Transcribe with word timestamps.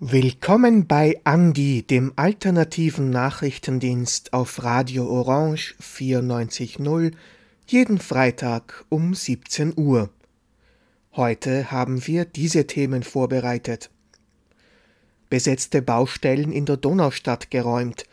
Willkommen 0.00 0.86
bei 0.88 1.20
Andi, 1.22 1.82
dem 1.82 2.12
alternativen 2.16 3.10
Nachrichtendienst 3.10 4.32
auf 4.32 4.64
Radio 4.64 5.08
Orange 5.08 5.76
94.0, 5.80 7.12
jeden 7.68 7.98
Freitag 7.98 8.84
um 8.88 9.14
17 9.14 9.74
Uhr. 9.76 10.10
Heute 11.14 11.70
haben 11.70 12.06
wir 12.06 12.24
diese 12.24 12.66
Themen 12.66 13.04
vorbereitet. 13.04 13.90
Besetzte 15.30 15.82
Baustellen 15.82 16.50
in 16.50 16.66
der 16.66 16.76
Donaustadt 16.76 17.52
geräumt. 17.52 18.06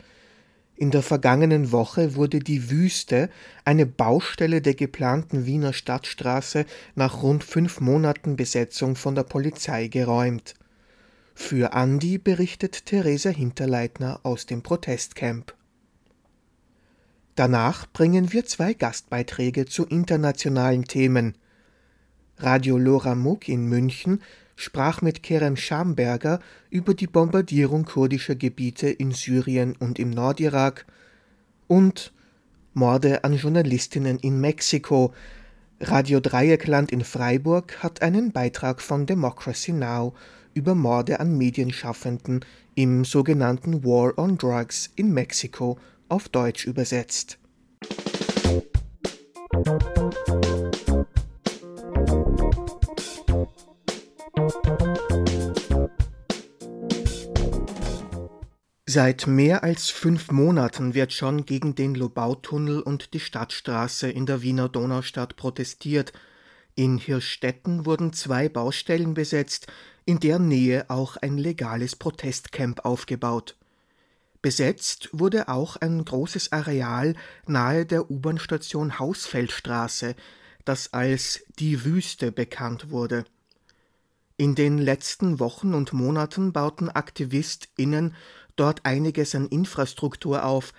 In 0.82 0.90
der 0.90 1.04
vergangenen 1.04 1.70
Woche 1.70 2.16
wurde 2.16 2.40
die 2.40 2.68
Wüste, 2.68 3.30
eine 3.64 3.86
Baustelle 3.86 4.60
der 4.60 4.74
geplanten 4.74 5.46
Wiener 5.46 5.72
Stadtstraße, 5.72 6.66
nach 6.96 7.22
rund 7.22 7.44
fünf 7.44 7.78
Monaten 7.80 8.34
Besetzung 8.34 8.96
von 8.96 9.14
der 9.14 9.22
Polizei 9.22 9.86
geräumt. 9.86 10.54
Für 11.36 11.72
Andi 11.74 12.18
berichtet 12.18 12.84
Theresa 12.86 13.30
Hinterleitner 13.30 14.18
aus 14.24 14.46
dem 14.46 14.64
Protestcamp. 14.64 15.54
Danach 17.36 17.86
bringen 17.92 18.32
wir 18.32 18.44
zwei 18.44 18.74
Gastbeiträge 18.74 19.66
zu 19.66 19.86
internationalen 19.86 20.86
Themen. 20.86 21.38
Radio 22.38 22.76
Lora 22.76 23.14
Muk 23.14 23.48
in 23.48 23.68
München 23.68 24.20
sprach 24.62 25.02
mit 25.02 25.22
Kerem 25.22 25.56
Schamberger 25.56 26.38
über 26.70 26.94
die 26.94 27.06
Bombardierung 27.06 27.84
kurdischer 27.84 28.36
Gebiete 28.36 28.88
in 28.88 29.10
Syrien 29.10 29.74
und 29.76 29.98
im 29.98 30.10
Nordirak 30.10 30.86
und 31.66 32.12
Morde 32.72 33.24
an 33.24 33.34
Journalistinnen 33.34 34.18
in 34.20 34.40
Mexiko. 34.40 35.12
Radio 35.80 36.20
Dreieckland 36.20 36.92
in 36.92 37.02
Freiburg 37.02 37.82
hat 37.82 38.02
einen 38.02 38.30
Beitrag 38.30 38.80
von 38.80 39.04
Democracy 39.04 39.72
Now 39.72 40.14
über 40.54 40.74
Morde 40.74 41.18
an 41.18 41.36
Medienschaffenden 41.36 42.44
im 42.76 43.04
sogenannten 43.04 43.84
War 43.84 44.16
on 44.16 44.38
Drugs 44.38 44.90
in 44.94 45.12
Mexiko 45.12 45.78
auf 46.08 46.28
Deutsch 46.28 46.66
übersetzt. 46.66 47.38
Seit 58.94 59.26
mehr 59.26 59.64
als 59.64 59.88
fünf 59.88 60.30
Monaten 60.30 60.92
wird 60.92 61.14
schon 61.14 61.46
gegen 61.46 61.74
den 61.74 61.94
Lobautunnel 61.94 62.82
und 62.82 63.14
die 63.14 63.20
Stadtstraße 63.20 64.10
in 64.10 64.26
der 64.26 64.42
Wiener 64.42 64.68
Donaustadt 64.68 65.36
protestiert. 65.36 66.12
In 66.74 66.98
Hirschstetten 66.98 67.86
wurden 67.86 68.12
zwei 68.12 68.50
Baustellen 68.50 69.14
besetzt, 69.14 69.66
in 70.04 70.20
deren 70.20 70.46
Nähe 70.46 70.90
auch 70.90 71.16
ein 71.16 71.38
legales 71.38 71.96
Protestcamp 71.96 72.84
aufgebaut. 72.84 73.56
Besetzt 74.42 75.08
wurde 75.12 75.48
auch 75.48 75.76
ein 75.76 76.04
großes 76.04 76.52
Areal 76.52 77.14
nahe 77.46 77.86
der 77.86 78.10
U-Bahn-Station 78.10 78.98
Hausfeldstraße, 78.98 80.16
das 80.66 80.92
als 80.92 81.44
die 81.58 81.86
Wüste 81.86 82.30
bekannt 82.30 82.90
wurde. 82.90 83.24
In 84.42 84.56
den 84.56 84.76
letzten 84.76 85.38
Wochen 85.38 85.72
und 85.72 85.92
Monaten 85.92 86.52
bauten 86.52 86.88
AktivistInnen 86.88 88.16
dort 88.56 88.84
einiges 88.84 89.36
an 89.36 89.46
Infrastruktur 89.46 90.44
auf, 90.44 90.72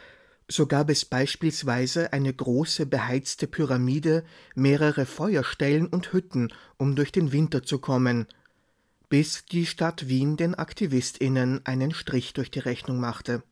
so 0.49 0.67
gab 0.67 0.89
es 0.89 1.05
beispielsweise 1.05 2.11
eine 2.11 2.33
große 2.33 2.85
beheizte 2.85 3.47
Pyramide, 3.47 4.25
mehrere 4.53 5.05
Feuerstellen 5.05 5.87
und 5.87 6.11
Hütten, 6.11 6.51
um 6.75 6.97
durch 6.97 7.13
den 7.13 7.31
Winter 7.31 7.63
zu 7.63 7.79
kommen– 7.79 8.27
bis 9.07 9.45
die 9.45 9.65
Stadt 9.65 10.09
Wien 10.09 10.35
den 10.35 10.55
AktivistInnen 10.55 11.65
einen 11.65 11.93
Strich 11.93 12.33
durch 12.33 12.51
die 12.51 12.59
Rechnung 12.59 12.99
machte. 12.99 13.43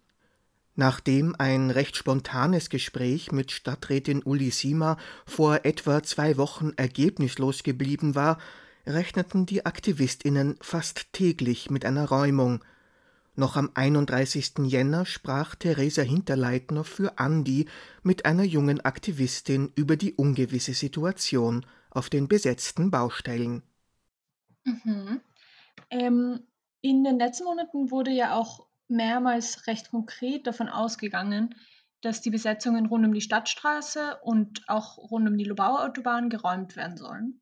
Nachdem 0.76 1.36
ein 1.38 1.70
recht 1.72 1.96
spontanes 1.96 2.70
Gespräch 2.70 3.32
mit 3.32 3.52
Stadträtin 3.52 4.24
Uli 4.24 4.52
Sima 4.52 4.98
vor 5.26 5.62
etwa 5.64 6.04
zwei 6.04 6.36
Wochen 6.36 6.74
ergebnislos 6.76 7.64
geblieben 7.64 8.14
war, 8.16 8.40
rechneten 8.86 9.46
die 9.46 9.66
AktivistInnen 9.66 10.58
fast 10.62 11.14
täglich 11.14 11.70
mit 11.70 11.86
einer 11.86 12.08
Räumung. 12.08 12.64
Noch 13.36 13.56
am 13.56 13.72
31. 13.74 14.54
Jänner 14.66 15.06
sprach 15.06 15.56
Theresa 15.56 16.02
Hinterleitner 16.02 16.84
für 16.84 17.18
Andi 17.18 17.68
mit 18.04 18.26
einer 18.26 18.44
jungen 18.44 18.82
Aktivistin 18.82 19.72
über 19.76 19.96
die 19.96 20.14
ungewisse 20.14 20.74
Situation 20.74 21.66
auf 21.90 22.10
den 22.10 22.28
besetzten 22.28 22.92
Baustellen. 22.92 23.64
Mhm. 24.64 25.22
Ähm, 25.90 26.40
in 26.82 27.04
den 27.04 27.20
letzten 27.20 27.46
Monaten 27.46 27.92
wurde 27.92 28.12
ja 28.12 28.36
auch 28.36 28.68
mehrmals 28.88 29.68
recht 29.68 29.90
konkret 29.90 30.46
davon 30.46 30.70
ausgegangen, 30.70 31.56
dass 32.02 32.22
die 32.22 32.32
Besetzungen 32.32 32.88
rund 32.88 33.06
um 33.06 33.14
die 33.14 33.22
Stadtstraße 33.22 34.20
und 34.24 34.68
auch 34.68 34.98
rund 34.98 35.28
um 35.28 35.38
die 35.38 35.46
Lobauer 35.46 35.84
Autobahn 35.84 36.30
geräumt 36.30 36.76
werden 36.76 36.98
sollen. 36.98 37.41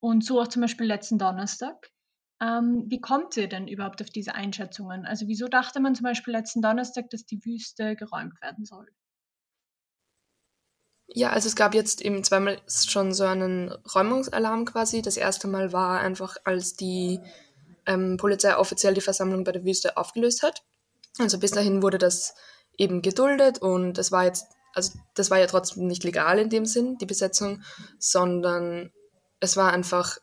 Und 0.00 0.24
so 0.24 0.40
auch 0.40 0.48
zum 0.48 0.62
Beispiel 0.62 0.86
letzten 0.86 1.18
Donnerstag. 1.18 1.90
Ähm, 2.40 2.84
wie 2.88 3.00
kommt 3.00 3.36
ihr 3.36 3.48
denn 3.48 3.66
überhaupt 3.66 4.02
auf 4.02 4.10
diese 4.10 4.34
Einschätzungen? 4.34 5.06
Also 5.06 5.26
wieso 5.26 5.48
dachte 5.48 5.80
man 5.80 5.94
zum 5.94 6.04
Beispiel 6.04 6.34
letzten 6.34 6.60
Donnerstag, 6.60 7.08
dass 7.10 7.24
die 7.24 7.42
Wüste 7.44 7.96
geräumt 7.96 8.40
werden 8.42 8.64
soll? 8.64 8.86
Ja, 11.08 11.30
also 11.30 11.48
es 11.48 11.56
gab 11.56 11.74
jetzt 11.74 12.02
eben 12.02 12.24
zweimal 12.24 12.60
schon 12.66 13.14
so 13.14 13.24
einen 13.24 13.70
Räumungsalarm 13.70 14.64
quasi. 14.64 15.02
Das 15.02 15.16
erste 15.16 15.46
Mal 15.48 15.72
war 15.72 16.00
einfach, 16.00 16.36
als 16.44 16.74
die 16.74 17.20
ähm, 17.86 18.16
Polizei 18.16 18.56
offiziell 18.56 18.94
die 18.94 19.00
Versammlung 19.00 19.44
bei 19.44 19.52
der 19.52 19.64
Wüste 19.64 19.96
aufgelöst 19.96 20.42
hat. 20.42 20.62
Also 21.18 21.38
bis 21.38 21.52
dahin 21.52 21.82
wurde 21.82 21.98
das 21.98 22.34
eben 22.76 23.00
geduldet 23.00 23.58
und 23.60 23.94
das 23.94 24.12
war 24.12 24.24
jetzt, 24.24 24.46
also 24.74 24.98
das 25.14 25.30
war 25.30 25.38
ja 25.38 25.46
trotzdem 25.46 25.86
nicht 25.86 26.04
legal 26.04 26.38
in 26.38 26.50
dem 26.50 26.66
Sinn, 26.66 26.98
die 26.98 27.06
Besetzung, 27.06 27.62
sondern 27.98 28.92
es 29.46 29.56
war 29.56 29.72
einfach 29.72 30.18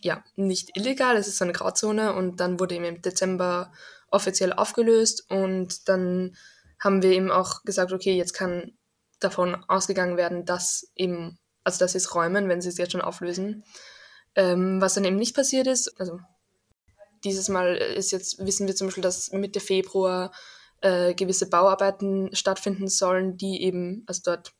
ja 0.00 0.24
nicht 0.34 0.76
illegal, 0.76 1.16
es 1.16 1.28
ist 1.28 1.38
so 1.38 1.44
eine 1.44 1.52
Grauzone 1.52 2.14
und 2.14 2.40
dann 2.40 2.58
wurde 2.58 2.74
eben 2.74 2.84
im 2.84 3.02
Dezember 3.02 3.70
offiziell 4.10 4.52
aufgelöst 4.52 5.30
und 5.30 5.88
dann 5.88 6.36
haben 6.80 7.02
wir 7.02 7.12
eben 7.12 7.30
auch 7.30 7.62
gesagt, 7.62 7.92
okay, 7.92 8.16
jetzt 8.16 8.32
kann 8.32 8.72
davon 9.20 9.62
ausgegangen 9.68 10.16
werden, 10.16 10.44
dass 10.44 10.90
eben, 10.96 11.38
also 11.62 11.78
dass 11.78 11.92
sie 11.92 11.98
es 11.98 12.14
räumen, 12.14 12.48
wenn 12.48 12.60
sie 12.60 12.70
es 12.70 12.78
jetzt 12.78 12.92
schon 12.92 13.00
auflösen. 13.00 13.62
Ähm, 14.34 14.80
was 14.80 14.94
dann 14.94 15.04
eben 15.04 15.16
nicht 15.16 15.36
passiert 15.36 15.66
ist, 15.66 16.00
also 16.00 16.18
dieses 17.22 17.48
Mal 17.48 17.76
ist 17.76 18.10
jetzt, 18.10 18.44
wissen 18.44 18.66
wir 18.66 18.74
zum 18.74 18.88
Beispiel, 18.88 19.02
dass 19.02 19.30
Mitte 19.30 19.60
Februar 19.60 20.32
äh, 20.80 21.14
gewisse 21.14 21.48
Bauarbeiten 21.48 22.34
stattfinden 22.34 22.88
sollen, 22.88 23.36
die 23.36 23.62
eben, 23.62 24.02
also 24.06 24.22
dort, 24.24 24.52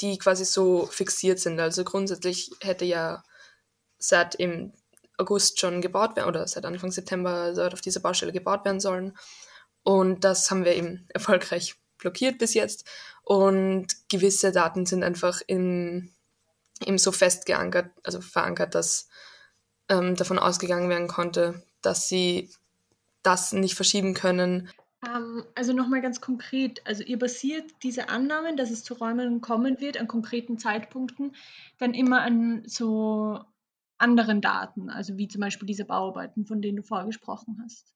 die 0.00 0.18
quasi 0.18 0.44
so 0.44 0.86
fixiert 0.86 1.38
sind. 1.38 1.60
Also 1.60 1.84
grundsätzlich 1.84 2.50
hätte 2.60 2.86
ja 2.86 3.22
seit 4.00 4.34
im 4.34 4.72
August 5.18 5.60
schon 5.60 5.80
gebaut 5.80 6.16
werden 6.16 6.28
oder 6.28 6.46
seit 6.48 6.64
Anfang 6.64 6.90
September 6.90 7.52
dort 7.54 7.74
auf 7.74 7.80
dieser 7.80 8.00
Baustelle 8.00 8.32
gebaut 8.32 8.64
werden 8.64 8.80
sollen. 8.80 9.16
Und 9.84 10.24
das 10.24 10.50
haben 10.50 10.64
wir 10.64 10.74
eben 10.74 11.06
erfolgreich 11.08 11.76
blockiert 11.98 12.38
bis 12.38 12.54
jetzt. 12.54 12.84
Und 13.22 13.86
gewisse 14.08 14.50
Daten 14.50 14.86
sind 14.86 15.04
einfach 15.04 15.42
im, 15.46 16.10
im 16.84 16.98
so 16.98 17.12
fest 17.12 17.46
geankert, 17.46 17.90
also 18.02 18.20
verankert, 18.20 18.74
dass 18.74 19.08
ähm, 19.88 20.16
davon 20.16 20.38
ausgegangen 20.38 20.88
werden 20.88 21.08
konnte, 21.08 21.62
dass 21.82 22.08
sie 22.08 22.50
das 23.22 23.52
nicht 23.52 23.74
verschieben 23.74 24.14
können. 24.14 24.70
Ähm, 25.06 25.44
also 25.54 25.72
nochmal 25.72 26.00
ganz 26.00 26.20
konkret, 26.20 26.86
also 26.86 27.02
ihr 27.02 27.18
basiert 27.18 27.64
diese 27.82 28.08
Annahmen, 28.08 28.56
dass 28.56 28.70
es 28.70 28.84
zu 28.84 28.94
Räumen 28.94 29.40
kommen 29.40 29.80
wird, 29.80 29.98
an 29.98 30.08
konkreten 30.08 30.58
Zeitpunkten, 30.58 31.34
dann 31.78 31.94
immer 31.94 32.22
an 32.22 32.62
so 32.66 33.40
anderen 34.00 34.40
Daten, 34.40 34.90
also 34.90 35.16
wie 35.16 35.28
zum 35.28 35.40
Beispiel 35.40 35.66
diese 35.66 35.84
Bauarbeiten, 35.84 36.46
von 36.46 36.62
denen 36.62 36.76
du 36.76 36.82
vorgesprochen 36.82 37.60
hast. 37.62 37.92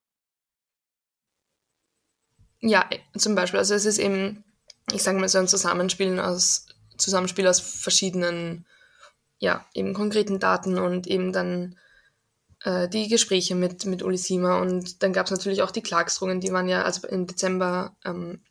Ja, 2.61 2.89
zum 3.17 3.35
Beispiel, 3.35 3.59
also 3.59 3.73
es 3.73 3.85
ist 3.85 3.99
eben, 3.99 4.43
ich 4.91 5.03
sage 5.03 5.19
mal 5.19 5.29
so 5.29 5.37
ein 5.37 5.47
Zusammenspiel 5.47 6.19
aus, 6.19 6.67
Zusammenspiel 6.97 7.47
aus 7.47 7.59
verschiedenen, 7.59 8.65
ja, 9.37 9.65
eben 9.73 9.93
konkreten 9.93 10.39
Daten 10.39 10.77
und 10.77 11.07
eben 11.07 11.31
dann 11.33 11.75
äh, 12.63 12.87
die 12.87 13.07
Gespräche 13.07 13.55
mit, 13.55 13.85
mit 13.85 14.01
Ulisima 14.01 14.59
und 14.61 15.03
dann 15.03 15.13
gab 15.13 15.25
es 15.25 15.31
natürlich 15.31 15.61
auch 15.61 15.71
die 15.71 15.83
Klagsdrohungen, 15.83 16.39
die 16.39 16.51
waren 16.51 16.67
ja, 16.67 16.83
also 16.83 17.07
im 17.07 17.27
Dezember 17.27 17.95
ähm, 18.05 18.41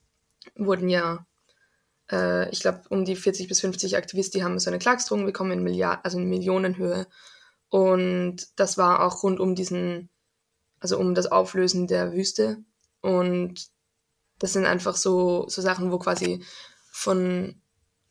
wurden 0.57 0.89
ja, 0.89 1.27
äh, 2.11 2.49
ich 2.51 2.61
glaube, 2.61 2.83
um 2.91 3.05
die 3.05 3.17
40 3.17 3.49
bis 3.49 3.61
50 3.61 3.97
Aktivisten, 3.97 4.39
die 4.39 4.45
haben 4.45 4.59
so 4.59 4.71
eine 4.71 4.79
Klagsdrohung 4.79 5.25
bekommen 5.25 5.53
in 5.53 5.63
Milliard, 5.63 6.05
also 6.05 6.19
in 6.19 6.29
Millionenhöhe. 6.29 7.07
Und 7.69 8.49
das 8.57 8.79
war 8.79 9.05
auch 9.05 9.23
rund 9.23 9.41
um 9.41 9.55
diesen, 9.55 10.09
also 10.81 10.99
um 10.99 11.15
das 11.15 11.27
Auflösen 11.27 11.87
der 11.87 12.13
Wüste. 12.13 12.59
Und 13.01 13.69
das 14.39 14.53
sind 14.53 14.67
einfach 14.67 14.97
so, 14.97 15.49
so 15.49 15.63
Sachen, 15.63 15.91
wo 15.93 15.99
quasi 15.99 16.45
von 16.91 17.61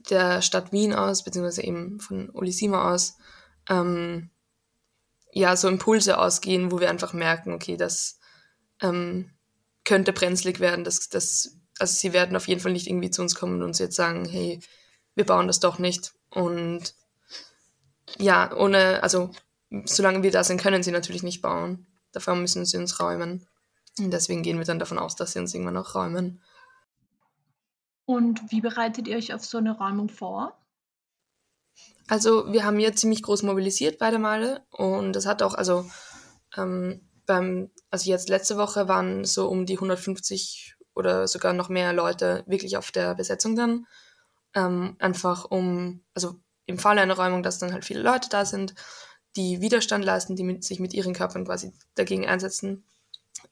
der 0.09 0.41
Stadt 0.41 0.71
Wien 0.71 0.93
aus, 0.93 1.23
beziehungsweise 1.23 1.63
eben 1.63 1.99
von 1.99 2.29
Olisima 2.31 2.93
aus, 2.93 3.17
ähm, 3.69 4.29
ja, 5.31 5.55
so 5.55 5.67
Impulse 5.67 6.17
ausgehen, 6.17 6.71
wo 6.71 6.79
wir 6.79 6.89
einfach 6.89 7.13
merken, 7.13 7.53
okay, 7.53 7.77
das 7.77 8.19
ähm, 8.81 9.31
könnte 9.83 10.13
brenzlig 10.13 10.59
werden, 10.59 10.83
dass, 10.83 11.09
dass, 11.09 11.57
also 11.79 11.93
sie 11.93 12.13
werden 12.13 12.35
auf 12.35 12.47
jeden 12.47 12.61
Fall 12.61 12.73
nicht 12.73 12.87
irgendwie 12.87 13.09
zu 13.09 13.21
uns 13.21 13.35
kommen 13.35 13.55
und 13.55 13.63
uns 13.63 13.79
jetzt 13.79 13.95
sagen, 13.95 14.25
hey, 14.25 14.59
wir 15.15 15.25
bauen 15.25 15.47
das 15.47 15.59
doch 15.59 15.79
nicht. 15.79 16.13
Und 16.29 16.93
ja, 18.19 18.55
ohne, 18.55 19.01
also 19.03 19.31
solange 19.85 20.23
wir 20.23 20.31
da 20.31 20.43
sind, 20.43 20.61
können 20.61 20.83
sie 20.83 20.91
natürlich 20.91 21.23
nicht 21.23 21.41
bauen. 21.41 21.87
Dafür 22.11 22.35
müssen 22.35 22.65
sie 22.65 22.77
uns 22.77 22.99
räumen. 22.99 23.47
Und 23.99 24.11
deswegen 24.11 24.43
gehen 24.43 24.57
wir 24.57 24.65
dann 24.65 24.79
davon 24.79 24.99
aus, 24.99 25.15
dass 25.15 25.33
sie 25.33 25.39
uns 25.39 25.53
irgendwann 25.53 25.77
auch 25.77 25.95
räumen. 25.95 26.41
Und 28.05 28.51
wie 28.51 28.61
bereitet 28.61 29.07
ihr 29.07 29.17
euch 29.17 29.33
auf 29.33 29.45
so 29.45 29.57
eine 29.57 29.77
Räumung 29.77 30.09
vor? 30.09 30.57
Also 32.07 32.51
wir 32.51 32.65
haben 32.65 32.77
hier 32.77 32.95
ziemlich 32.95 33.23
groß 33.23 33.43
mobilisiert 33.43 33.97
beide 33.97 34.19
Male 34.19 34.65
und 34.71 35.13
das 35.13 35.25
hat 35.25 35.41
auch, 35.41 35.53
also 35.53 35.89
ähm, 36.57 37.01
beim, 37.25 37.71
also 37.89 38.09
jetzt 38.09 38.29
letzte 38.29 38.57
Woche 38.57 38.87
waren 38.87 39.23
so 39.23 39.47
um 39.47 39.65
die 39.65 39.75
150 39.75 40.75
oder 40.93 41.27
sogar 41.27 41.53
noch 41.53 41.69
mehr 41.69 41.93
Leute 41.93 42.43
wirklich 42.45 42.77
auf 42.77 42.91
der 42.91 43.15
Besetzung 43.15 43.55
dann. 43.55 43.87
Ähm, 44.53 44.97
einfach 44.99 45.45
um, 45.45 46.03
also 46.13 46.35
im 46.65 46.77
Falle 46.77 47.01
einer 47.01 47.15
Räumung, 47.15 47.43
dass 47.43 47.59
dann 47.59 47.73
halt 47.73 47.85
viele 47.85 48.01
Leute 48.01 48.29
da 48.29 48.45
sind, 48.45 48.73
die 49.35 49.61
Widerstand 49.61 50.05
leisten, 50.05 50.35
die 50.35 50.43
mit, 50.43 50.63
sich 50.63 50.79
mit 50.79 50.93
ihren 50.93 51.13
Körpern 51.13 51.45
quasi 51.45 51.73
dagegen 51.95 52.27
einsetzen. 52.27 52.85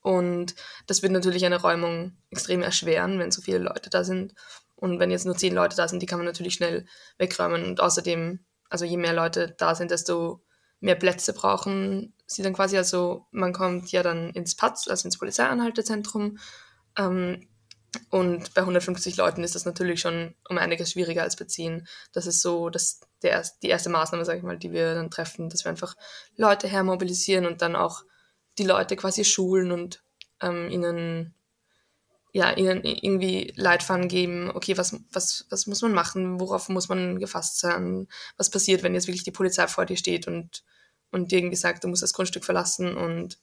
Und 0.01 0.55
das 0.87 1.01
wird 1.01 1.11
natürlich 1.11 1.45
eine 1.45 1.61
Räumung 1.61 2.17
extrem 2.29 2.61
erschweren, 2.61 3.19
wenn 3.19 3.31
so 3.31 3.41
viele 3.41 3.59
Leute 3.59 3.89
da 3.89 4.03
sind. 4.03 4.33
Und 4.75 4.99
wenn 4.99 5.11
jetzt 5.11 5.25
nur 5.25 5.37
zehn 5.37 5.53
Leute 5.53 5.75
da 5.75 5.87
sind, 5.87 6.01
die 6.01 6.05
kann 6.05 6.19
man 6.19 6.25
natürlich 6.25 6.53
schnell 6.53 6.85
wegräumen. 7.17 7.65
Und 7.65 7.81
außerdem, 7.81 8.39
also 8.69 8.85
je 8.85 8.97
mehr 8.97 9.13
Leute 9.13 9.53
da 9.57 9.75
sind, 9.75 9.91
desto 9.91 10.43
mehr 10.79 10.95
Plätze 10.95 11.33
brauchen 11.33 12.13
sie 12.25 12.41
dann 12.41 12.53
quasi. 12.53 12.77
Also 12.77 13.27
man 13.31 13.53
kommt 13.53 13.91
ja 13.91 14.03
dann 14.03 14.31
ins 14.31 14.55
PATZ, 14.55 14.87
also 14.87 15.07
ins 15.07 15.17
Polizeianhaltezentrum. 15.17 16.37
Ähm, 16.97 17.47
und 18.09 18.53
bei 18.53 18.61
150 18.61 19.17
Leuten 19.17 19.43
ist 19.43 19.55
das 19.55 19.65
natürlich 19.65 19.99
schon 19.99 20.33
um 20.49 20.57
einiges 20.57 20.91
schwieriger 20.91 21.23
als 21.23 21.35
10. 21.35 21.87
Das 22.13 22.25
ist 22.25 22.41
so 22.41 22.69
das, 22.69 23.01
der, 23.21 23.43
die 23.61 23.67
erste 23.67 23.89
Maßnahme, 23.89 24.23
sage 24.23 24.37
ich 24.37 24.43
mal, 24.43 24.57
die 24.57 24.71
wir 24.71 24.95
dann 24.95 25.11
treffen, 25.11 25.49
dass 25.49 25.65
wir 25.65 25.71
einfach 25.71 25.95
Leute 26.37 26.67
hermobilisieren 26.67 27.45
und 27.45 27.61
dann 27.61 27.75
auch 27.75 28.03
die 28.57 28.63
Leute 28.63 28.95
quasi 28.95 29.25
schulen 29.25 29.71
und 29.71 30.03
ähm, 30.41 30.69
ihnen 30.69 31.33
ja, 32.33 32.51
ihnen 32.53 32.83
irgendwie 32.85 33.53
Leitfaden 33.57 34.07
geben, 34.07 34.51
okay, 34.53 34.77
was, 34.77 34.95
was, 35.11 35.45
was 35.49 35.67
muss 35.67 35.81
man 35.81 35.93
machen, 35.93 36.39
worauf 36.39 36.69
muss 36.69 36.87
man 36.87 37.19
gefasst 37.19 37.59
sein, 37.59 38.07
was 38.37 38.49
passiert, 38.49 38.83
wenn 38.83 38.93
jetzt 38.93 39.07
wirklich 39.07 39.25
die 39.25 39.31
Polizei 39.31 39.67
vor 39.67 39.85
dir 39.85 39.97
steht 39.97 40.27
und, 40.27 40.63
und 41.11 41.31
dir 41.31 41.39
irgendwie 41.39 41.57
sagt, 41.57 41.83
du 41.83 41.89
musst 41.89 42.03
das 42.03 42.13
Grundstück 42.13 42.45
verlassen? 42.45 42.95
Und 42.95 43.37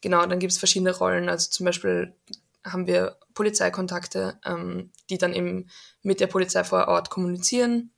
genau, 0.00 0.24
dann 0.24 0.38
gibt 0.38 0.52
es 0.52 0.58
verschiedene 0.58 0.96
Rollen, 0.96 1.28
also 1.28 1.50
zum 1.50 1.66
Beispiel 1.66 2.14
haben 2.64 2.86
wir 2.86 3.18
Polizeikontakte, 3.34 4.38
ähm, 4.44 4.92
die 5.08 5.18
dann 5.18 5.32
eben 5.32 5.68
mit 6.02 6.20
der 6.20 6.26
Polizei 6.26 6.64
vor 6.64 6.88
Ort 6.88 7.10
kommunizieren. 7.10 7.92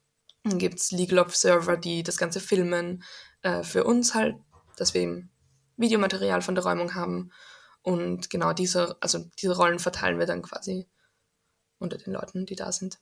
Dann 0.45 0.59
gibt 0.59 0.79
es 0.79 0.91
Legal 0.91 1.19
Observer, 1.19 1.77
die 1.77 2.03
das 2.03 2.17
Ganze 2.17 2.41
filmen 2.41 3.03
äh, 3.43 3.63
für 3.63 3.85
uns 3.85 4.15
halt, 4.15 4.37
dass 4.77 4.95
wir 4.95 5.03
eben 5.03 5.31
Videomaterial 5.77 6.43
von 6.43 6.55
der 6.55 6.65
Räumung 6.65 6.95
haben. 6.95 7.31
Und 7.83 8.31
genau 8.31 8.53
diese, 8.53 8.97
also 9.01 9.19
diese 9.41 9.57
Rollen 9.57 9.79
verteilen 9.79 10.19
wir 10.19 10.27
dann 10.27 10.43
quasi 10.43 10.89
unter 11.79 11.99
den 11.99 12.13
Leuten, 12.13 12.47
die 12.47 12.57
da 12.57 12.71
sind. 12.73 12.99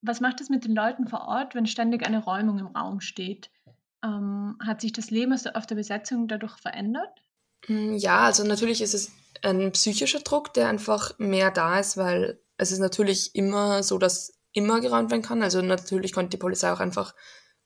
Was 0.00 0.20
macht 0.20 0.40
es 0.40 0.48
mit 0.48 0.64
den 0.64 0.74
Leuten 0.74 1.06
vor 1.06 1.22
Ort, 1.22 1.54
wenn 1.54 1.66
ständig 1.66 2.04
eine 2.06 2.22
Räumung 2.22 2.58
im 2.58 2.66
Raum 2.68 3.00
steht? 3.00 3.50
Ähm, 4.04 4.58
hat 4.64 4.80
sich 4.80 4.92
das 4.92 5.10
Leben 5.10 5.32
auf 5.54 5.66
der 5.66 5.74
Besetzung 5.76 6.26
dadurch 6.26 6.56
verändert? 6.58 7.21
Mm, 7.68 7.94
ja, 7.94 8.20
also 8.20 8.44
natürlich 8.44 8.82
ist 8.82 8.94
es 8.94 9.10
ein 9.42 9.72
psychischer 9.72 10.20
Druck, 10.20 10.54
der 10.54 10.68
einfach 10.68 11.18
mehr 11.18 11.50
da 11.50 11.78
ist, 11.78 11.96
weil 11.96 12.40
es 12.56 12.72
ist 12.72 12.78
natürlich 12.78 13.34
immer 13.34 13.82
so, 13.82 13.98
dass 13.98 14.34
immer 14.52 14.80
geräumt 14.80 15.10
werden 15.10 15.22
kann. 15.22 15.42
Also 15.42 15.62
natürlich 15.62 16.12
konnte 16.12 16.30
die 16.30 16.36
Polizei 16.36 16.72
auch 16.72 16.80
einfach 16.80 17.14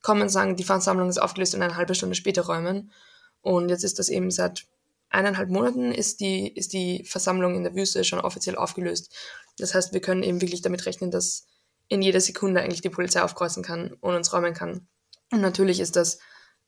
kommen 0.03 0.23
und 0.23 0.29
sagen, 0.29 0.57
die 0.57 0.65
Versammlung 0.65 1.09
ist 1.09 1.19
aufgelöst 1.19 1.55
und 1.55 1.63
eine 1.63 1.77
halbe 1.77 1.95
Stunde 1.95 2.15
später 2.15 2.43
räumen. 2.43 2.93
Und 3.41 3.69
jetzt 3.69 3.85
ist 3.85 3.99
das 3.99 4.09
eben 4.09 4.31
seit 4.31 4.67
eineinhalb 5.09 5.51
Monaten 5.51 5.93
ist 5.93 6.21
die, 6.21 6.49
ist 6.49 6.73
die 6.73 7.05
Versammlung 7.05 7.55
in 7.55 7.63
der 7.63 7.75
Wüste 7.75 8.05
schon 8.05 8.21
offiziell 8.21 8.57
aufgelöst. 8.57 9.15
Das 9.59 9.75
heißt, 9.75 9.93
wir 9.93 10.01
können 10.01 10.23
eben 10.23 10.41
wirklich 10.41 10.63
damit 10.63 10.85
rechnen, 10.87 11.11
dass 11.11 11.47
in 11.89 12.03
jeder 12.03 12.21
Sekunde 12.21 12.61
eigentlich 12.61 12.81
die 12.81 12.91
Polizei 12.91 13.23
aufkreuzen 13.23 13.63
kann 13.63 13.93
und 14.01 14.15
uns 14.15 14.33
räumen 14.33 14.55
kann. 14.55 14.89
Und 15.31 15.41
natürlich 15.41 15.81
ist 15.81 15.97
das 15.97 16.19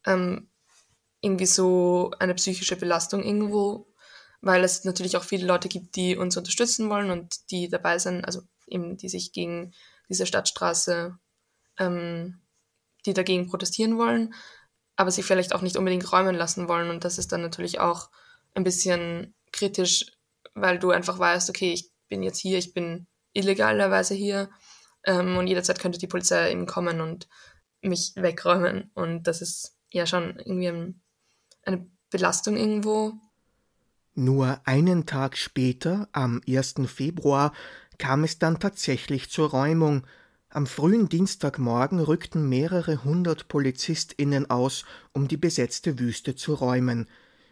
ähm, 0.07 0.49
irgendwie 1.20 1.47
so 1.47 2.12
eine 2.19 2.35
psychische 2.35 2.76
Belastung 2.76 3.23
irgendwo, 3.23 3.87
weil 4.41 4.62
es 4.65 4.85
natürlich 4.85 5.17
auch 5.17 5.25
viele 5.25 5.47
Leute 5.47 5.69
gibt, 5.69 5.97
die 5.97 6.17
uns 6.17 6.37
unterstützen 6.37 6.91
wollen 6.91 7.11
und 7.11 7.50
die 7.50 7.69
dabei 7.69 7.99
sind, 7.99 8.25
also 8.25 8.43
eben 8.67 8.97
die 8.97 9.09
sich 9.09 9.32
gegen 9.32 9.73
diese 10.09 10.26
Stadtstraße, 10.26 11.19
ähm, 11.79 12.41
die 13.06 13.15
dagegen 13.15 13.49
protestieren 13.49 13.99
wollen, 13.99 14.35
aber 14.97 15.11
sich 15.11 15.25
vielleicht 15.25 15.55
auch 15.55 15.62
nicht 15.62 15.76
unbedingt 15.76 16.11
räumen 16.12 16.35
lassen 16.35 16.69
wollen. 16.69 16.91
Und 16.91 17.05
das 17.05 17.19
ist 17.19 17.32
dann 17.32 17.43
natürlich 17.43 17.81
auch 17.81 18.11
ein 18.55 18.65
bisschen 18.65 19.35
kritisch, 19.53 20.12
weil 20.55 20.79
du 20.79 20.91
einfach 20.91 21.19
weißt, 21.19 21.50
okay, 21.50 21.73
ich 21.73 21.91
bin 22.09 22.23
jetzt 22.23 22.38
hier, 22.38 22.59
ich 22.59 22.75
bin 22.75 23.06
illegalerweise 23.32 24.15
hier 24.15 24.50
ähm, 25.05 25.37
und 25.37 25.47
jederzeit 25.47 25.79
könnte 25.79 25.99
die 25.99 26.06
Polizei 26.06 26.50
eben 26.50 26.67
kommen 26.67 27.00
und 27.00 27.29
mich 27.81 28.12
wegräumen. 28.17 28.91
Und 28.94 29.26
das 29.26 29.41
ist 29.41 29.76
ja 29.91 30.06
schon 30.06 30.38
irgendwie 30.38 30.69
ein, 30.69 31.03
eine 31.69 31.87
Belastung 32.11 32.56
irgendwo. 32.56 33.12
Nur 34.15 34.61
einen 34.65 35.06
Tag 35.06 35.37
später, 35.37 36.09
am 36.12 36.41
1. 36.49 36.75
Februar, 36.87 37.53
kam 37.99 38.25
es 38.25 38.38
dann 38.38 38.59
tatsächlich 38.59 39.31
zur 39.31 39.50
Räumung. 39.50 40.05
Am 40.49 40.67
frühen 40.67 41.09
Dienstagmorgen 41.09 42.00
rückten 42.00 42.49
mehrere 42.49 43.05
hundert 43.05 43.49
PolizistInnen 43.49 44.50
aus, 44.50 44.85
um 45.12 45.29
die 45.29 45.37
besetzte 45.37 45.99
Wüste 45.99 46.35
zu 46.35 46.55
räumen. 46.55 47.06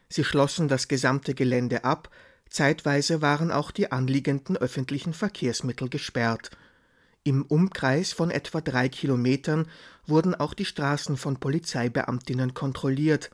Sie 0.08 0.24
schlossen 0.24 0.66
das 0.66 0.88
gesamte 0.88 1.34
Gelände 1.34 1.84
ab, 1.84 2.10
zeitweise 2.48 3.22
waren 3.22 3.50
auch 3.50 3.70
die 3.70 3.92
anliegenden 3.92 4.56
öffentlichen 4.56 5.12
Verkehrsmittel 5.12 5.88
gesperrt. 5.88 6.50
Im 7.22 7.42
Umkreis 7.42 8.12
von 8.12 8.30
etwa 8.30 8.60
drei 8.60 8.88
Kilometern 8.88 9.66
wurden 10.06 10.34
auch 10.34 10.54
die 10.54 10.64
Straßen 10.64 11.16
von 11.16 11.38
Polizeibeamtinnen 11.38 12.54
kontrolliert. 12.54 13.30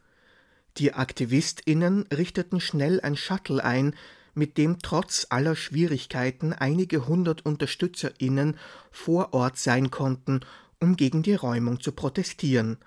Die 0.79 0.95
AktivistInnen 0.95 2.07
richteten 2.12 2.61
schnell 2.61 3.00
ein 3.00 3.17
Shuttle 3.17 3.62
ein, 3.62 3.95
mit 4.35 4.57
dem 4.57 4.79
trotz 4.81 5.26
aller 5.29 5.57
Schwierigkeiten 5.57 6.52
einige 6.52 7.07
hundert 7.07 7.45
UnterstützerInnen 7.45 8.59
vor 8.91 9.35
Ort 9.35 9.59
sein 9.59 9.91
konnten, 9.91 10.41
um 10.81 10.97
gegen 10.97 11.23
die 11.23 11.35
Räumung 11.35 11.81
zu 11.81 11.93
protestieren. 11.93 12.79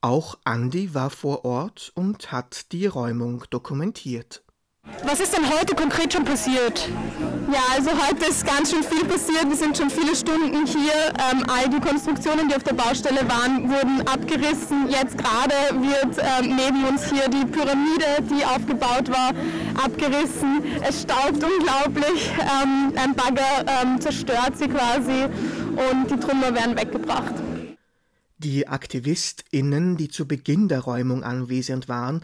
Auch 0.00 0.38
Andi 0.44 0.94
war 0.94 1.10
vor 1.10 1.44
Ort 1.44 1.90
und 1.94 2.30
hat 2.30 2.72
die 2.72 2.86
Räumung 2.86 3.44
dokumentiert. 3.50 4.42
Was 5.04 5.20
ist 5.20 5.36
denn 5.36 5.48
heute 5.48 5.74
konkret 5.74 6.12
schon 6.12 6.24
passiert? 6.24 6.88
Ja, 7.52 7.60
also 7.74 7.90
heute 7.90 8.26
ist 8.26 8.46
ganz 8.46 8.70
schön 8.70 8.82
viel 8.82 9.04
passiert. 9.04 9.48
Wir 9.48 9.56
sind 9.56 9.76
schon 9.76 9.90
viele 9.90 10.14
Stunden 10.16 10.66
hier. 10.66 11.12
Ähm, 11.30 11.44
all 11.48 11.68
die 11.68 11.80
Konstruktionen, 11.80 12.48
die 12.48 12.54
auf 12.54 12.62
der 12.62 12.74
Baustelle 12.74 13.20
waren, 13.28 13.68
wurden 13.68 14.06
abgerissen. 14.06 14.88
Jetzt 14.88 15.18
gerade 15.18 15.54
wird 15.72 16.18
ähm, 16.18 16.56
neben 16.56 16.84
uns 16.84 17.08
hier 17.10 17.28
die 17.28 17.44
Pyramide, 17.46 18.18
die 18.30 18.44
aufgebaut 18.44 19.08
war, 19.08 19.32
abgerissen. 19.82 20.62
Es 20.88 21.02
staubt 21.02 21.42
unglaublich. 21.42 22.30
Ähm, 22.40 22.92
ein 22.96 23.14
Bagger 23.14 23.64
ähm, 23.82 24.00
zerstört 24.00 24.56
sie 24.56 24.68
quasi 24.68 25.24
und 25.90 26.10
die 26.10 26.18
Trümmer 26.18 26.54
werden 26.54 26.76
weggebracht. 26.76 27.34
Die 28.38 28.68
AktivistInnen, 28.68 29.96
die 29.96 30.08
zu 30.08 30.26
Beginn 30.26 30.68
der 30.68 30.80
Räumung 30.80 31.22
anwesend 31.22 31.88
waren, 31.88 32.22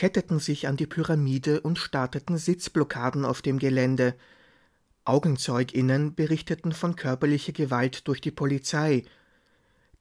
ketteten 0.00 0.38
sich 0.38 0.66
an 0.66 0.78
die 0.78 0.86
Pyramide 0.86 1.60
und 1.60 1.78
starteten 1.78 2.38
Sitzblockaden 2.38 3.26
auf 3.26 3.42
dem 3.42 3.58
Gelände. 3.58 4.14
AugenzeugInnen 5.04 6.14
berichteten 6.14 6.72
von 6.72 6.96
körperlicher 6.96 7.52
Gewalt 7.52 8.08
durch 8.08 8.22
die 8.22 8.30
Polizei. 8.30 9.04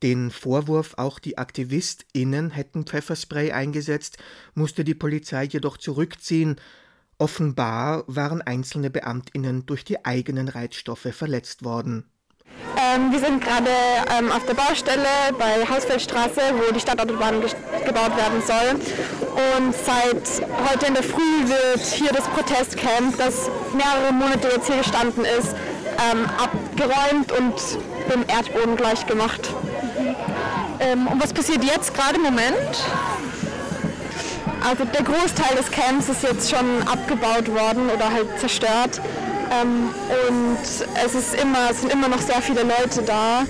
Den 0.01 0.32
Vorwurf, 0.32 0.94
auch 0.96 1.20
die 1.20 1.38
AktivistInnen 1.38 2.51
hätten 2.51 2.86
Pfefferspray 2.86 3.51
eingesetzt, 3.51 4.20
musste 4.53 4.86
die 4.86 4.96
Polizei 4.96 5.44
jedoch 5.44 5.75
zurückziehen. 5.75 6.56
Offenbar 7.18 8.06
waren 8.08 8.41
einzelne 8.41 8.89
BeamtInnen 8.89 9.65
durch 9.65 9.84
die 9.84 10.06
eigenen 10.06 10.48
Reizstoffe 10.48 11.10
verletzt 11.12 11.65
worden. 11.65 12.06
Ähm, 12.77 13.12
wir 13.12 13.20
sind 13.20 13.44
gerade 13.44 13.70
ähm, 14.18 14.32
auf 14.32 14.46
der 14.46 14.53
Baustelle 14.53 15.08
bei 15.38 15.68
Hausfeldstraße, 15.70 16.41
wo 16.53 16.74
die 16.74 16.79
Stadtautobahn 16.79 17.41
gebaut 17.41 18.15
werden 18.15 18.41
soll. 18.46 18.79
Und 19.58 19.74
seit 19.74 20.48
heute 20.70 20.86
in 20.86 20.94
der 20.94 21.03
Früh 21.03 21.48
wird 21.48 21.86
hier 21.86 22.12
das 22.12 22.25
Protestcamp, 22.27 23.18
das 23.18 23.50
mehrere 23.74 24.13
Monate 24.13 24.50
jetzt 24.56 24.68
hier 24.68 24.77
gestanden 24.77 25.25
ist, 25.25 25.56
ähm, 26.12 26.25
abgeräumt 26.38 27.32
und 27.32 27.56
dem 28.13 28.24
Erdboden 28.27 28.75
gleich 28.75 29.06
gemacht. 29.06 29.50
Ähm, 30.79 31.08
und 31.08 31.22
was 31.22 31.34
passiert 31.34 31.63
jetzt 31.63 31.94
gerade 31.94 32.15
im 32.15 32.24
Moment? 32.24 32.86
Also 34.68 34.86
der 34.86 35.03
Großteil 35.03 35.56
des 35.58 35.72
Camps 35.72 36.10
ist 36.10 36.24
jetzt 36.24 36.50
schon 36.50 36.88
abgebaut 36.88 37.48
worden 37.50 37.89
oder 37.89 38.12
halt 38.12 38.39
zerstört. 38.39 39.01
Ähm, 39.51 39.89
und 40.29 40.58
es, 40.62 41.15
ist 41.15 41.36
immer, 41.36 41.72
es 41.72 41.82
sind 41.82 41.91
immer 41.91 42.08
noch 42.08 42.22
sehr 42.22 42.41
viele 42.41 42.63
Leute 42.63 43.01
da. 43.03 43.46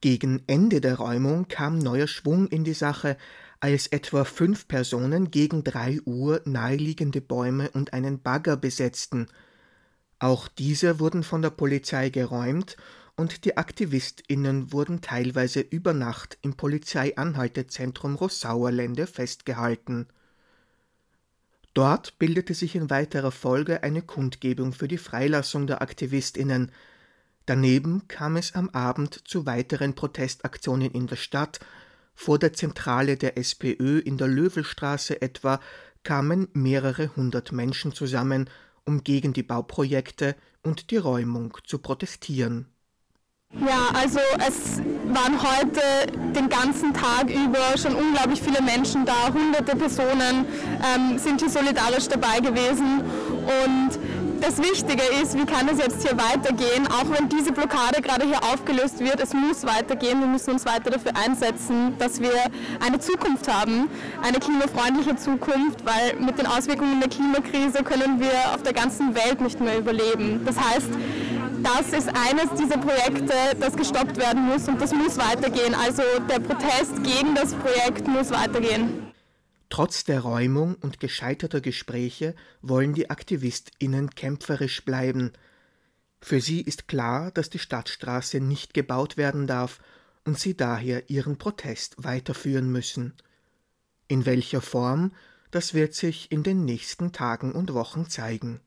Gegen 0.00 0.42
Ende 0.46 0.80
der 0.80 0.96
Räumung 0.96 1.48
kam 1.48 1.78
neuer 1.78 2.06
Schwung 2.06 2.46
in 2.48 2.64
die 2.64 2.74
Sache, 2.74 3.16
als 3.60 3.88
etwa 3.88 4.24
fünf 4.24 4.68
Personen 4.68 5.30
gegen 5.30 5.64
drei 5.64 6.00
Uhr 6.04 6.40
naheliegende 6.44 7.20
Bäume 7.20 7.70
und 7.70 7.92
einen 7.92 8.22
Bagger 8.22 8.56
besetzten. 8.56 9.26
Auch 10.20 10.48
diese 10.48 11.00
wurden 11.00 11.22
von 11.22 11.42
der 11.42 11.50
Polizei 11.50 12.10
geräumt 12.10 12.76
und 13.16 13.44
die 13.44 13.56
AktivistInnen 13.56 14.72
wurden 14.72 15.00
teilweise 15.00 15.60
über 15.60 15.92
Nacht 15.92 16.38
im 16.42 16.56
Polizeianhaltezentrum 16.56 18.14
Rossauerlände 18.14 19.06
festgehalten. 19.06 20.06
Dort 21.78 22.18
bildete 22.18 22.54
sich 22.54 22.74
in 22.74 22.90
weiterer 22.90 23.30
Folge 23.30 23.84
eine 23.84 24.02
Kundgebung 24.02 24.72
für 24.72 24.88
die 24.88 24.98
Freilassung 24.98 25.68
der 25.68 25.80
AktivistInnen. 25.80 26.72
Daneben 27.46 28.08
kam 28.08 28.34
es 28.34 28.56
am 28.56 28.68
Abend 28.70 29.28
zu 29.28 29.46
weiteren 29.46 29.94
Protestaktionen 29.94 30.90
in 30.90 31.06
der 31.06 31.14
Stadt. 31.14 31.60
Vor 32.16 32.40
der 32.40 32.52
Zentrale 32.52 33.16
der 33.16 33.38
SPÖ 33.38 34.00
in 34.00 34.18
der 34.18 34.26
Löwelstraße 34.26 35.22
etwa 35.22 35.60
kamen 36.02 36.48
mehrere 36.52 37.14
hundert 37.14 37.52
Menschen 37.52 37.92
zusammen, 37.92 38.50
um 38.84 39.04
gegen 39.04 39.32
die 39.32 39.44
Bauprojekte 39.44 40.34
und 40.64 40.90
die 40.90 40.96
Räumung 40.96 41.58
zu 41.62 41.78
protestieren. 41.78 42.66
Ja, 43.54 43.88
also 43.98 44.20
es 44.46 44.80
waren 45.12 45.38
heute 45.40 45.80
den 46.34 46.48
ganzen 46.48 46.92
Tag 46.92 47.30
über 47.30 47.76
schon 47.76 47.94
unglaublich 47.94 48.40
viele 48.42 48.62
Menschen 48.62 49.04
da, 49.04 49.32
hunderte 49.32 49.74
Personen 49.74 50.44
ähm, 50.94 51.18
sind 51.18 51.40
hier 51.40 51.48
solidarisch 51.48 52.08
dabei 52.08 52.40
gewesen. 52.40 53.00
Und 53.64 53.98
das 54.40 54.58
Wichtige 54.58 55.02
ist, 55.20 55.36
wie 55.36 55.46
kann 55.46 55.68
es 55.68 55.78
jetzt 55.78 56.06
hier 56.06 56.16
weitergehen, 56.16 56.86
auch 56.88 57.10
wenn 57.10 57.28
diese 57.28 57.50
Blockade 57.50 58.00
gerade 58.00 58.26
hier 58.26 58.42
aufgelöst 58.44 59.00
wird, 59.00 59.20
es 59.20 59.34
muss 59.34 59.66
weitergehen, 59.66 60.20
wir 60.20 60.28
müssen 60.28 60.52
uns 60.52 60.64
weiter 60.64 60.90
dafür 60.90 61.12
einsetzen, 61.16 61.98
dass 61.98 62.20
wir 62.20 62.32
eine 62.86 63.00
Zukunft 63.00 63.52
haben, 63.52 63.88
eine 64.22 64.38
klimafreundliche 64.38 65.16
Zukunft, 65.16 65.84
weil 65.84 66.14
mit 66.20 66.38
den 66.38 66.46
Auswirkungen 66.46 67.00
der 67.00 67.08
Klimakrise 67.08 67.82
können 67.82 68.20
wir 68.20 68.54
auf 68.54 68.62
der 68.62 68.74
ganzen 68.74 69.14
Welt 69.14 69.40
nicht 69.40 69.60
mehr 69.60 69.78
überleben. 69.78 70.42
Das 70.44 70.56
heißt, 70.56 70.90
das 71.62 71.92
ist 71.92 72.08
eines 72.08 72.50
dieser 72.58 72.78
Projekte, 72.78 73.34
das 73.58 73.76
gestoppt 73.76 74.16
werden 74.16 74.46
muss 74.46 74.68
und 74.68 74.80
das 74.80 74.92
muss 74.92 75.18
weitergehen. 75.18 75.74
Also 75.74 76.02
der 76.28 76.40
Protest 76.40 77.02
gegen 77.02 77.34
das 77.34 77.54
Projekt 77.54 78.06
muss 78.06 78.30
weitergehen. 78.30 79.12
Trotz 79.70 80.04
der 80.04 80.20
Räumung 80.20 80.76
und 80.76 80.98
gescheiterter 80.98 81.60
Gespräche 81.60 82.34
wollen 82.62 82.94
die 82.94 83.10
AktivistInnen 83.10 84.10
kämpferisch 84.10 84.84
bleiben. 84.84 85.32
Für 86.20 86.40
sie 86.40 86.60
ist 86.62 86.88
klar, 86.88 87.30
dass 87.30 87.50
die 87.50 87.58
Stadtstraße 87.58 88.40
nicht 88.40 88.72
gebaut 88.72 89.16
werden 89.16 89.46
darf 89.46 89.80
und 90.24 90.38
sie 90.38 90.56
daher 90.56 91.10
ihren 91.10 91.36
Protest 91.36 91.96
weiterführen 91.98 92.70
müssen. 92.72 93.14
In 94.08 94.24
welcher 94.24 94.62
Form, 94.62 95.12
das 95.50 95.74
wird 95.74 95.94
sich 95.94 96.32
in 96.32 96.42
den 96.42 96.64
nächsten 96.64 97.12
Tagen 97.12 97.52
und 97.52 97.74
Wochen 97.74 98.08
zeigen. 98.08 98.60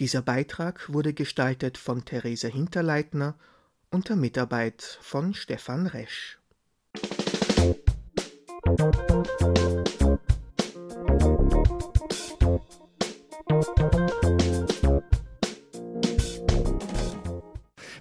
Dieser 0.00 0.22
Beitrag 0.22 0.92
wurde 0.92 1.14
gestaltet 1.14 1.78
von 1.78 2.04
Therese 2.04 2.48
Hinterleitner 2.48 3.36
unter 3.92 4.16
Mitarbeit 4.16 4.98
von 5.00 5.34
Stefan 5.34 5.86
Resch. 5.86 6.40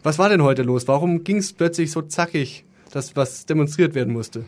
Was 0.01 0.17
war 0.17 0.29
denn 0.29 0.41
heute 0.41 0.63
los? 0.63 0.87
Warum 0.87 1.23
ging 1.23 1.37
es 1.37 1.53
plötzlich 1.53 1.91
so 1.91 2.01
zackig, 2.01 2.65
dass 2.89 3.15
was 3.15 3.45
demonstriert 3.45 3.93
werden 3.93 4.13
musste? 4.13 4.45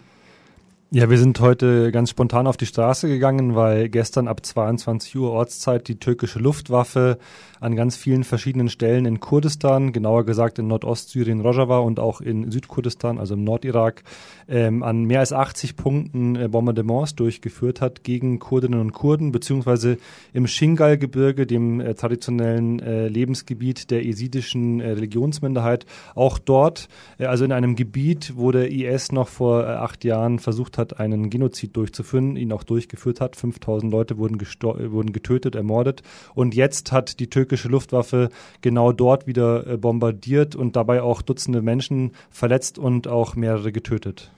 Ja, 0.92 1.10
wir 1.10 1.18
sind 1.18 1.40
heute 1.40 1.92
ganz 1.92 2.12
spontan 2.12 2.46
auf 2.46 2.58
die 2.58 2.68
Straße 2.68 3.08
gegangen, 3.08 3.56
weil 3.56 3.90
gestern 3.90 4.28
ab 4.28 4.46
22 4.46 5.18
Uhr 5.18 5.32
Ortszeit 5.32 5.88
die 5.88 6.00
türkische 6.00 6.38
Luftwaffe 6.38 7.18
an 7.60 7.76
ganz 7.76 7.96
vielen 7.96 8.24
verschiedenen 8.24 8.70
Stellen 8.70 9.06
in 9.06 9.20
Kurdistan, 9.20 9.92
genauer 9.92 10.26
gesagt 10.26 10.60
in 10.60 10.68
Nordostsyrien 10.68 11.42
Rojava 11.42 11.80
und 11.80 12.00
auch 12.00 12.22
in 12.22 12.52
Südkurdistan, 12.52 13.18
also 13.18 13.34
im 13.34 13.44
Nordirak, 13.44 14.04
ähm, 14.48 14.84
an 14.84 15.06
mehr 15.06 15.22
als 15.22 15.34
80 15.34 15.76
Punkten 15.76 16.36
äh, 16.36 16.48
Bombardements 16.48 17.16
durchgeführt 17.16 17.82
hat 17.82 18.04
gegen 18.04 18.38
Kurdinnen 18.38 18.80
und 18.80 18.92
Kurden, 18.92 19.32
beziehungsweise 19.32 19.98
im 20.34 20.46
Shingal-Gebirge, 20.46 21.48
dem 21.48 21.82
äh, 21.82 21.96
traditionellen 21.96 22.80
äh, 22.80 23.08
Lebensgebiet 23.08 23.90
der 23.90 24.06
esidischen 24.06 24.80
äh, 24.80 24.92
Religionsminderheit. 24.92 25.88
Auch 26.14 26.38
dort, 26.38 26.88
äh, 27.18 27.26
also 27.26 27.44
in 27.44 27.52
einem 27.52 27.76
Gebiet, 27.76 28.34
wo 28.36 28.52
der 28.52 28.72
IS 28.72 29.12
noch 29.12 29.28
vor 29.28 29.64
äh, 29.64 29.68
acht 29.68 30.04
Jahren 30.04 30.38
versucht 30.38 30.75
hat, 30.78 31.00
einen 31.00 31.30
Genozid 31.30 31.76
durchzuführen, 31.76 32.36
ihn 32.36 32.52
auch 32.52 32.64
durchgeführt 32.64 33.22
hat. 33.22 33.36
5000 33.36 33.92
Leute 33.92 34.18
wurden, 34.18 34.40
wurden 34.40 35.14
getötet, 35.14 35.56
ermordet. 35.56 36.02
Und 36.34 36.56
jetzt 36.56 36.92
hat 36.92 37.20
die 37.20 37.30
türkische 37.30 37.68
Luftwaffe 37.68 38.30
genau 38.62 38.92
dort 38.92 39.28
wieder 39.28 39.78
bombardiert 39.78 40.56
und 40.56 40.76
dabei 40.76 41.02
auch 41.02 41.22
Dutzende 41.22 41.62
Menschen 41.62 42.12
verletzt 42.30 42.78
und 42.78 43.08
auch 43.08 43.36
mehrere 43.36 43.72
getötet. 43.72 44.32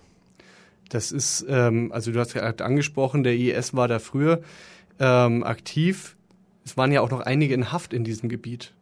Das 0.89 1.11
ist, 1.11 1.45
ähm, 1.49 1.91
also 1.91 2.11
du 2.11 2.19
hast 2.19 2.33
ja 2.33 2.43
angesprochen, 2.43 3.23
der 3.23 3.35
IS 3.35 3.73
war 3.73 3.87
da 3.87 3.99
früher 3.99 4.41
ähm, 4.99 5.43
aktiv. 5.43 6.15
Es 6.65 6.77
waren 6.77 6.91
ja 6.91 7.01
auch 7.01 7.11
noch 7.11 7.21
einige 7.21 7.53
in 7.53 7.71
Haft 7.71 7.93
in 7.93 8.03
diesem 8.03 8.29
Gebiet. 8.29 8.73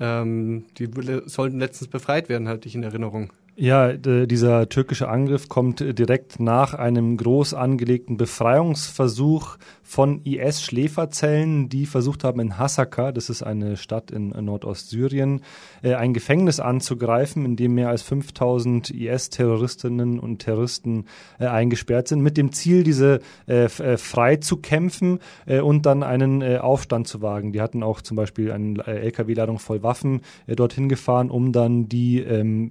Ähm, 0.00 0.64
die 0.78 0.88
sollten 1.26 1.58
letztens 1.58 1.88
befreit 1.88 2.28
werden, 2.28 2.48
hatte 2.48 2.68
ich 2.68 2.74
in 2.74 2.82
Erinnerung. 2.82 3.32
Ja, 3.56 3.92
dieser 3.92 4.68
türkische 4.68 5.08
Angriff 5.08 5.48
kommt 5.48 5.78
direkt 5.78 6.40
nach 6.40 6.74
einem 6.74 7.16
groß 7.16 7.54
angelegten 7.54 8.16
Befreiungsversuch 8.16 9.58
von 9.84 10.22
IS-Schläferzellen, 10.24 11.68
die 11.68 11.86
versucht 11.86 12.24
haben, 12.24 12.40
in 12.40 12.58
Hasaka, 12.58 13.12
das 13.12 13.30
ist 13.30 13.44
eine 13.44 13.76
Stadt 13.76 14.10
in 14.10 14.30
Nordostsyrien, 14.30 15.42
äh, 15.82 15.94
ein 15.94 16.14
Gefängnis 16.14 16.58
anzugreifen, 16.58 17.44
in 17.44 17.54
dem 17.54 17.74
mehr 17.74 17.90
als 17.90 18.02
5000 18.02 18.90
IS-Terroristinnen 18.90 20.18
und 20.18 20.38
Terroristen 20.38 21.04
äh, 21.38 21.46
eingesperrt 21.46 22.08
sind, 22.08 22.22
mit 22.22 22.36
dem 22.36 22.50
Ziel, 22.50 22.82
diese 22.82 23.20
äh, 23.46 23.68
frei 23.68 24.36
zu 24.36 24.56
kämpfen 24.56 25.20
und 25.46 25.86
dann 25.86 26.02
einen 26.02 26.42
Aufstand 26.58 27.06
zu 27.06 27.20
wagen. 27.20 27.52
Die 27.52 27.60
hatten 27.60 27.82
auch 27.82 28.00
zum 28.00 28.16
Beispiel 28.16 28.50
eine 28.50 28.84
LKW-Ladung 28.86 29.58
voll 29.58 29.82
Waffen 29.82 30.22
dorthin 30.46 30.88
gefahren, 30.88 31.30
um 31.30 31.52
dann 31.52 31.88
die 31.88 32.20
ähm, 32.20 32.70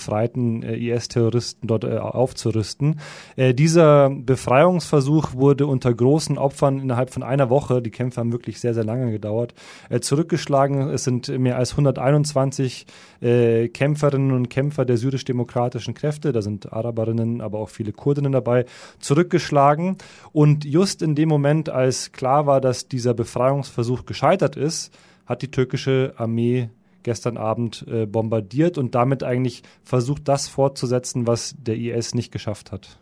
befreiten 0.00 0.62
IS-Terroristen 0.62 1.66
dort 1.66 1.84
aufzurüsten. 1.84 3.00
Dieser 3.36 4.10
Befreiungsversuch 4.10 5.34
wurde 5.34 5.66
unter 5.66 5.92
großen 5.92 6.38
Opfern 6.38 6.80
innerhalb 6.80 7.10
von 7.10 7.22
einer 7.22 7.50
Woche, 7.50 7.82
die 7.82 7.90
Kämpfe 7.90 8.20
haben 8.20 8.32
wirklich 8.32 8.60
sehr, 8.60 8.72
sehr 8.72 8.84
lange 8.84 9.10
gedauert, 9.12 9.54
äh, 9.90 10.00
zurückgeschlagen. 10.00 10.88
Es 10.88 11.04
sind 11.04 11.28
mehr 11.28 11.58
als 11.58 11.72
121 11.72 12.86
äh, 13.20 13.68
Kämpferinnen 13.68 14.32
und 14.32 14.48
Kämpfer 14.48 14.86
der 14.86 14.96
syrisch-demokratischen 14.96 15.92
Kräfte, 15.92 16.32
da 16.32 16.40
sind 16.40 16.72
Araberinnen, 16.72 17.42
aber 17.42 17.58
auch 17.58 17.68
viele 17.68 17.92
Kurdinnen 17.92 18.32
dabei, 18.32 18.64
zurückgeschlagen. 19.00 19.98
Und 20.32 20.64
just 20.64 21.02
in 21.02 21.14
dem 21.14 21.28
Moment, 21.28 21.68
als 21.68 22.12
klar 22.12 22.46
war, 22.46 22.60
dass 22.60 22.88
dieser 22.88 23.12
Befreiungsversuch 23.12 24.06
gescheitert 24.06 24.56
ist, 24.56 24.96
hat 25.26 25.42
die 25.42 25.50
türkische 25.50 26.14
Armee 26.16 26.70
gestern 27.02 27.36
Abend 27.36 27.86
äh, 27.88 28.06
bombardiert 28.06 28.78
und 28.78 28.94
damit 28.94 29.22
eigentlich 29.22 29.62
versucht, 29.82 30.28
das 30.28 30.48
fortzusetzen, 30.48 31.26
was 31.26 31.54
der 31.58 31.76
IS 31.76 32.14
nicht 32.14 32.32
geschafft 32.32 32.72
hat. 32.72 32.98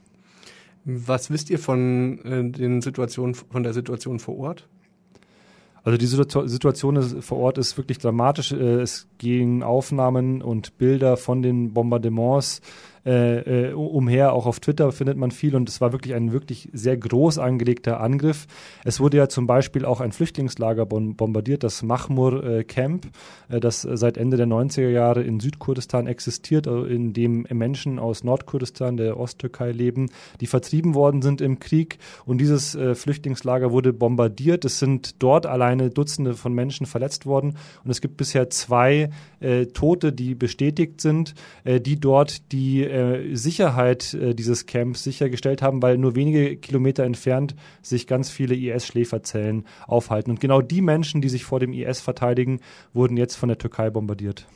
Was 0.84 1.30
wisst 1.30 1.50
ihr 1.50 1.58
von 1.58 2.18
äh, 2.24 2.50
den 2.50 2.80
Situationen, 2.80 3.34
von 3.34 3.62
der 3.62 3.72
Situation 3.72 4.18
vor 4.18 4.38
Ort? 4.38 4.68
Also 5.84 5.96
die 5.96 6.06
Situation 6.06 7.22
vor 7.22 7.38
Ort 7.38 7.58
ist 7.58 7.76
wirklich 7.78 7.98
dramatisch. 7.98 8.52
Äh, 8.52 8.80
es 8.80 9.08
gehen 9.18 9.62
Aufnahmen 9.62 10.42
und 10.42 10.76
Bilder 10.78 11.16
von 11.16 11.42
den 11.42 11.72
Bombardements 11.72 12.60
äh, 13.06 13.68
äh, 13.68 13.72
umher. 13.72 14.32
Auch 14.32 14.46
auf 14.46 14.60
Twitter 14.60 14.92
findet 14.92 15.16
man 15.16 15.30
viel 15.30 15.54
und 15.54 15.68
es 15.68 15.80
war 15.80 15.92
wirklich 15.92 16.14
ein 16.14 16.32
wirklich 16.32 16.68
sehr 16.72 16.96
groß 16.96 17.38
angelegter 17.38 18.00
Angriff. 18.00 18.46
Es 18.84 19.00
wurde 19.00 19.16
ja 19.16 19.28
zum 19.28 19.46
Beispiel 19.46 19.84
auch 19.84 20.00
ein 20.00 20.12
Flüchtlingslager 20.12 20.86
bombardiert, 20.86 21.62
das 21.62 21.82
Mahmur 21.82 22.44
äh, 22.44 22.64
Camp, 22.64 23.06
äh, 23.48 23.60
das 23.60 23.82
seit 23.82 24.16
Ende 24.16 24.36
der 24.36 24.46
90er 24.46 24.88
Jahre 24.88 25.22
in 25.22 25.40
Südkurdistan 25.40 26.06
existiert, 26.06 26.66
äh, 26.66 26.82
in 26.86 27.12
dem 27.12 27.46
Menschen 27.50 27.98
aus 27.98 28.24
Nordkurdistan, 28.24 28.96
der 28.96 29.18
Osttürkei 29.18 29.72
leben, 29.72 30.10
die 30.40 30.46
vertrieben 30.46 30.94
worden 30.94 31.22
sind 31.22 31.40
im 31.40 31.58
Krieg 31.58 31.98
und 32.24 32.38
dieses 32.40 32.74
äh, 32.74 32.94
Flüchtlingslager 32.94 33.72
wurde 33.72 33.92
bombardiert. 33.92 34.64
Es 34.64 34.78
sind 34.78 35.22
dort 35.22 35.46
alleine 35.46 35.90
Dutzende 35.90 36.34
von 36.34 36.52
Menschen 36.52 36.86
verletzt 36.86 37.26
worden 37.26 37.56
und 37.84 37.90
es 37.90 38.00
gibt 38.00 38.16
bisher 38.16 38.50
zwei 38.50 39.10
Tote, 39.72 40.12
die 40.12 40.34
bestätigt 40.34 41.00
sind, 41.00 41.34
die 41.64 42.00
dort 42.00 42.50
die 42.52 42.82
äh, 42.98 43.36
Sicherheit 43.36 44.14
äh, 44.14 44.34
dieses 44.34 44.66
Camps 44.66 45.04
sichergestellt 45.04 45.62
haben, 45.62 45.82
weil 45.82 45.98
nur 45.98 46.16
wenige 46.16 46.56
Kilometer 46.56 47.04
entfernt 47.04 47.54
sich 47.80 48.06
ganz 48.06 48.30
viele 48.30 48.54
IS-Schläferzellen 48.54 49.64
aufhalten. 49.86 50.30
Und 50.32 50.40
genau 50.40 50.60
die 50.60 50.82
Menschen, 50.82 51.20
die 51.20 51.28
sich 51.28 51.44
vor 51.44 51.60
dem 51.60 51.72
IS 51.72 52.00
verteidigen, 52.00 52.60
wurden 52.92 53.16
jetzt 53.16 53.36
von 53.36 53.48
der 53.48 53.58
Türkei 53.58 53.90
bombardiert. 53.90 54.46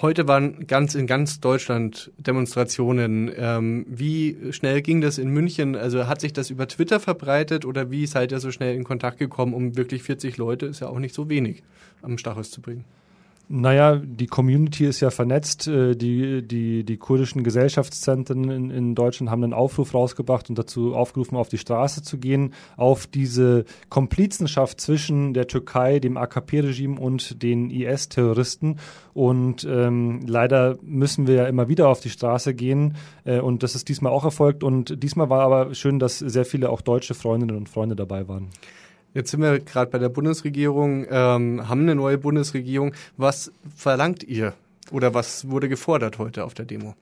Heute 0.00 0.26
waren 0.26 0.66
ganz 0.66 0.94
in 0.94 1.06
ganz 1.06 1.40
Deutschland 1.40 2.10
Demonstrationen. 2.16 3.30
Ähm, 3.36 3.84
wie 3.86 4.36
schnell 4.50 4.80
ging 4.80 5.02
das 5.02 5.18
in 5.18 5.28
München? 5.28 5.76
Also 5.76 6.06
hat 6.06 6.22
sich 6.22 6.32
das 6.32 6.48
über 6.48 6.66
Twitter 6.66 7.00
verbreitet 7.00 7.66
oder 7.66 7.90
wie 7.90 8.06
seid 8.06 8.32
ihr 8.32 8.40
so 8.40 8.50
schnell 8.50 8.74
in 8.74 8.84
Kontakt 8.84 9.18
gekommen, 9.18 9.52
um 9.52 9.76
wirklich 9.76 10.02
40 10.02 10.38
Leute, 10.38 10.66
ist 10.66 10.80
ja 10.80 10.88
auch 10.88 10.98
nicht 10.98 11.14
so 11.14 11.28
wenig, 11.28 11.62
am 12.00 12.16
Stachus 12.16 12.50
zu 12.50 12.62
bringen? 12.62 12.84
Naja, 13.46 13.96
die 13.96 14.26
Community 14.26 14.86
ist 14.86 15.00
ja 15.00 15.10
vernetzt. 15.10 15.68
Äh, 15.68 15.94
die, 15.96 16.46
die, 16.46 16.82
die 16.84 16.96
kurdischen 16.96 17.44
Gesellschaftszentren 17.44 18.50
in, 18.50 18.70
in 18.70 18.94
Deutschland 18.94 19.30
haben 19.30 19.44
einen 19.44 19.52
Aufruf 19.52 19.92
rausgebracht 19.92 20.48
und 20.48 20.58
dazu 20.58 20.94
aufgerufen, 20.94 21.36
auf 21.36 21.48
die 21.48 21.58
Straße 21.58 22.02
zu 22.02 22.16
gehen, 22.18 22.54
auf 22.78 23.06
diese 23.06 23.64
Komplizenschaft 23.90 24.80
zwischen 24.80 25.34
der 25.34 25.46
Türkei, 25.46 25.98
dem 25.98 26.16
AKP-Regime 26.16 26.98
und 26.98 27.42
den 27.42 27.70
IS-Terroristen. 27.70 28.78
Und 29.12 29.66
ähm, 29.68 30.20
leider 30.26 30.78
müssen 30.82 31.26
wir 31.26 31.34
ja 31.34 31.46
immer 31.46 31.68
wieder 31.68 31.88
auf 31.88 32.00
die 32.00 32.10
Straße 32.10 32.54
gehen. 32.54 32.96
Äh, 33.24 33.40
und 33.40 33.62
das 33.62 33.74
ist 33.74 33.90
diesmal 33.90 34.12
auch 34.12 34.24
erfolgt. 34.24 34.64
Und 34.64 35.02
diesmal 35.02 35.28
war 35.28 35.42
aber 35.42 35.74
schön, 35.74 35.98
dass 35.98 36.18
sehr 36.18 36.46
viele 36.46 36.70
auch 36.70 36.80
deutsche 36.80 37.14
Freundinnen 37.14 37.56
und 37.56 37.68
Freunde 37.68 37.94
dabei 37.94 38.26
waren. 38.26 38.48
Jetzt 39.14 39.30
sind 39.30 39.40
wir 39.40 39.60
gerade 39.60 39.90
bei 39.92 39.98
der 39.98 40.08
Bundesregierung, 40.08 41.06
ähm, 41.08 41.68
haben 41.68 41.82
eine 41.82 41.94
neue 41.94 42.18
Bundesregierung. 42.18 42.94
Was 43.16 43.52
verlangt 43.74 44.24
ihr 44.24 44.54
oder 44.90 45.14
was 45.14 45.48
wurde 45.48 45.68
gefordert 45.68 46.18
heute 46.18 46.44
auf 46.44 46.52
der 46.52 46.64
Demo? 46.64 46.94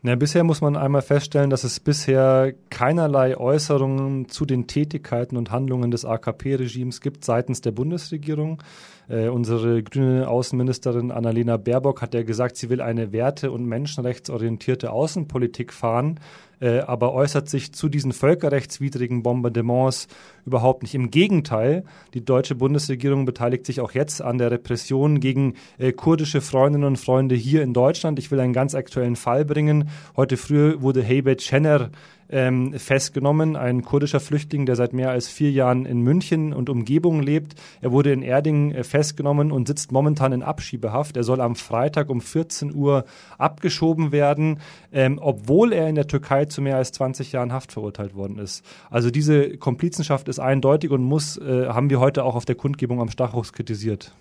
Na, 0.00 0.14
bisher 0.14 0.44
muss 0.44 0.60
man 0.60 0.76
einmal 0.76 1.02
feststellen, 1.02 1.50
dass 1.50 1.64
es 1.64 1.80
bisher 1.80 2.54
keinerlei 2.70 3.36
Äußerungen 3.36 4.28
zu 4.28 4.46
den 4.46 4.68
Tätigkeiten 4.68 5.36
und 5.36 5.50
Handlungen 5.50 5.90
des 5.90 6.04
AKP-Regimes 6.04 7.00
gibt 7.00 7.24
seitens 7.24 7.62
der 7.62 7.72
Bundesregierung. 7.72 8.62
Äh, 9.08 9.26
unsere 9.26 9.82
grüne 9.82 10.28
Außenministerin 10.28 11.10
Annalena 11.10 11.56
Baerbock 11.56 12.00
hat 12.00 12.14
ja 12.14 12.22
gesagt, 12.22 12.56
sie 12.56 12.70
will 12.70 12.80
eine 12.80 13.10
werte- 13.10 13.50
und 13.50 13.66
menschenrechtsorientierte 13.66 14.92
Außenpolitik 14.92 15.72
fahren 15.72 16.20
äh, 16.60 16.80
aber 16.80 17.12
äußert 17.12 17.48
sich 17.48 17.72
zu 17.72 17.88
diesen 17.88 18.12
völkerrechtswidrigen 18.12 19.22
Bombardements 19.22 20.08
überhaupt 20.44 20.82
nicht. 20.82 20.94
Im 20.94 21.10
Gegenteil, 21.10 21.84
die 22.14 22.24
deutsche 22.24 22.54
Bundesregierung 22.54 23.24
beteiligt 23.24 23.66
sich 23.66 23.80
auch 23.80 23.92
jetzt 23.92 24.22
an 24.22 24.38
der 24.38 24.50
Repression 24.50 25.20
gegen 25.20 25.54
äh, 25.78 25.92
kurdische 25.92 26.40
Freundinnen 26.40 26.84
und 26.84 26.96
Freunde 26.96 27.34
hier 27.34 27.62
in 27.62 27.74
Deutschland. 27.74 28.18
Ich 28.18 28.30
will 28.30 28.40
einen 28.40 28.52
ganz 28.52 28.74
aktuellen 28.74 29.16
Fall 29.16 29.44
bringen. 29.44 29.88
Heute 30.16 30.36
früh 30.36 30.80
wurde 30.80 31.02
Heybet 31.02 31.42
Schener 31.42 31.90
ähm, 32.30 32.72
festgenommen, 32.74 33.56
ein 33.56 33.82
kurdischer 33.82 34.20
Flüchtling, 34.20 34.66
der 34.66 34.76
seit 34.76 34.92
mehr 34.92 35.10
als 35.10 35.28
vier 35.28 35.50
Jahren 35.50 35.86
in 35.86 36.00
München 36.00 36.52
und 36.52 36.68
Umgebung 36.68 37.22
lebt. 37.22 37.54
Er 37.80 37.92
wurde 37.92 38.12
in 38.12 38.22
Erding 38.22 38.72
äh, 38.72 38.84
festgenommen 38.84 39.52
und 39.52 39.68
sitzt 39.68 39.92
momentan 39.92 40.32
in 40.32 40.42
Abschiebehaft. 40.42 41.16
Er 41.16 41.24
soll 41.24 41.40
am 41.40 41.56
Freitag 41.56 42.10
um 42.10 42.20
14 42.20 42.74
Uhr 42.74 43.04
abgeschoben 43.38 44.12
werden, 44.12 44.60
ähm, 44.92 45.18
obwohl 45.20 45.72
er 45.72 45.88
in 45.88 45.94
der 45.94 46.06
Türkei 46.06 46.44
zu 46.44 46.60
mehr 46.60 46.76
als 46.76 46.92
20 46.92 47.32
Jahren 47.32 47.52
Haft 47.52 47.72
verurteilt 47.72 48.14
worden 48.14 48.38
ist. 48.38 48.64
Also 48.90 49.10
diese 49.10 49.56
Komplizenschaft 49.56 50.28
ist 50.28 50.38
eindeutig 50.38 50.90
und 50.90 51.02
muss, 51.02 51.36
äh, 51.38 51.68
haben 51.68 51.90
wir 51.90 52.00
heute 52.00 52.24
auch 52.24 52.34
auf 52.34 52.44
der 52.44 52.54
Kundgebung 52.54 53.00
am 53.00 53.08
Stachus 53.08 53.52
kritisiert. 53.52 54.12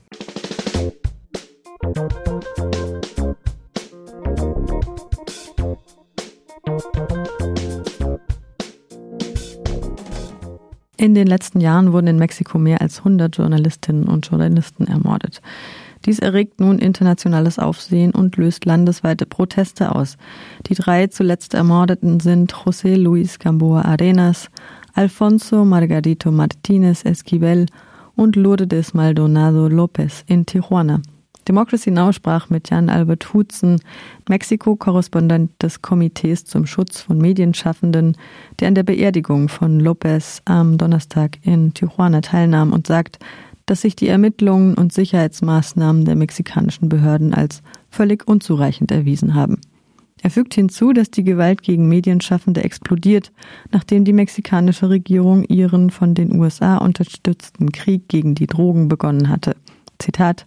In 11.07 11.15
den 11.15 11.27
letzten 11.27 11.61
Jahren 11.61 11.93
wurden 11.93 12.07
in 12.07 12.19
Mexiko 12.19 12.59
mehr 12.59 12.81
als 12.81 12.97
100 12.97 13.37
Journalistinnen 13.37 14.09
und 14.09 14.27
Journalisten 14.27 14.87
ermordet. 14.87 15.41
Dies 16.05 16.19
erregt 16.19 16.59
nun 16.59 16.79
internationales 16.79 17.59
Aufsehen 17.59 18.11
und 18.11 18.35
löst 18.35 18.65
landesweite 18.65 19.25
Proteste 19.25 19.95
aus. 19.95 20.17
Die 20.65 20.73
drei 20.75 21.07
zuletzt 21.07 21.53
Ermordeten 21.53 22.19
sind 22.19 22.53
José 22.53 22.97
Luis 22.97 23.39
Gamboa 23.39 23.83
Arenas, 23.83 24.49
Alfonso 24.95 25.63
Margarito 25.63 26.29
Martínez 26.29 27.05
Esquivel 27.05 27.67
und 28.17 28.35
Lourdes 28.35 28.93
Maldonado 28.93 29.67
López 29.67 30.25
in 30.27 30.45
Tijuana. 30.45 31.01
Democracy 31.47 31.91
Now! 31.91 32.11
sprach 32.11 32.49
mit 32.49 32.69
Jan 32.69 32.89
Albert 32.89 33.33
Hutzen, 33.33 33.79
Mexiko-Korrespondent 34.27 35.51
des 35.61 35.81
Komitees 35.81 36.43
zum 36.43 36.65
Schutz 36.65 36.99
von 36.99 37.19
Medienschaffenden, 37.19 38.17
der 38.59 38.67
an 38.67 38.75
der 38.75 38.83
Beerdigung 38.83 39.47
von 39.47 39.79
Lopez 39.79 40.41
am 40.45 40.77
Donnerstag 40.77 41.37
in 41.43 41.73
Tijuana 41.73 42.21
teilnahm 42.21 42.73
und 42.73 42.85
sagt, 42.85 43.19
dass 43.65 43.81
sich 43.81 43.95
die 43.95 44.09
Ermittlungen 44.09 44.73
und 44.73 44.91
Sicherheitsmaßnahmen 44.91 46.03
der 46.03 46.15
mexikanischen 46.15 46.89
Behörden 46.89 47.33
als 47.33 47.61
völlig 47.89 48.27
unzureichend 48.27 48.91
erwiesen 48.91 49.33
haben. 49.33 49.61
Er 50.21 50.31
fügt 50.31 50.55
hinzu, 50.55 50.93
dass 50.93 51.11
die 51.11 51.23
Gewalt 51.23 51.61
gegen 51.61 51.87
Medienschaffende 51.87 52.63
explodiert, 52.63 53.31
nachdem 53.71 54.03
die 54.03 54.13
mexikanische 54.13 54.89
Regierung 54.89 55.43
ihren 55.43 55.91
von 55.91 56.15
den 56.15 56.37
USA 56.37 56.77
unterstützten 56.77 57.71
Krieg 57.71 58.07
gegen 58.07 58.35
die 58.35 58.47
Drogen 58.47 58.87
begonnen 58.87 59.29
hatte. 59.29 59.55
Zitat 59.99 60.45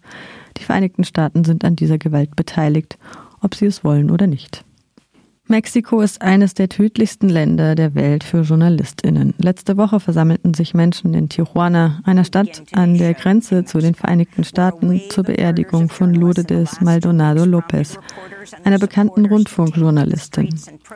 die 0.57 0.65
Vereinigten 0.65 1.05
Staaten 1.05 1.45
sind 1.45 1.65
an 1.65 1.77
dieser 1.77 1.99
Gewalt 1.99 2.37
beteiligt, 2.37 2.99
ob 3.41 3.55
sie 3.55 3.67
es 3.67 3.85
wollen 3.85 4.11
oder 4.11 4.27
nicht. 4.27 4.65
Mexiko 5.51 6.01
ist 6.01 6.23
eines 6.23 6.55
der 6.55 6.69
tödlichsten 6.69 7.29
Länder 7.29 7.75
der 7.75 7.97
Welt 7.97 8.23
für 8.23 8.43
JournalistInnen. 8.43 9.35
Letzte 9.39 9.77
Woche 9.77 9.99
versammelten 9.99 10.55
sich 10.55 10.75
Menschen 10.75 11.13
in 11.13 11.29
Tijuana, 11.29 12.03
einer 12.05 12.23
Stadt 12.23 12.63
an 12.73 12.97
der 12.97 13.15
Grenze 13.15 13.65
zu 13.65 13.79
den 13.79 13.97
Vereinigten 13.97 14.45
Staaten, 14.45 15.01
zur 15.09 15.25
Beerdigung 15.25 15.89
von 15.89 16.15
Lourdes 16.15 16.81
Maldonado 16.81 17.43
López, 17.43 17.99
einer 18.63 18.79
bekannten 18.79 19.27
Rundfunkjournalistin. 19.27 20.55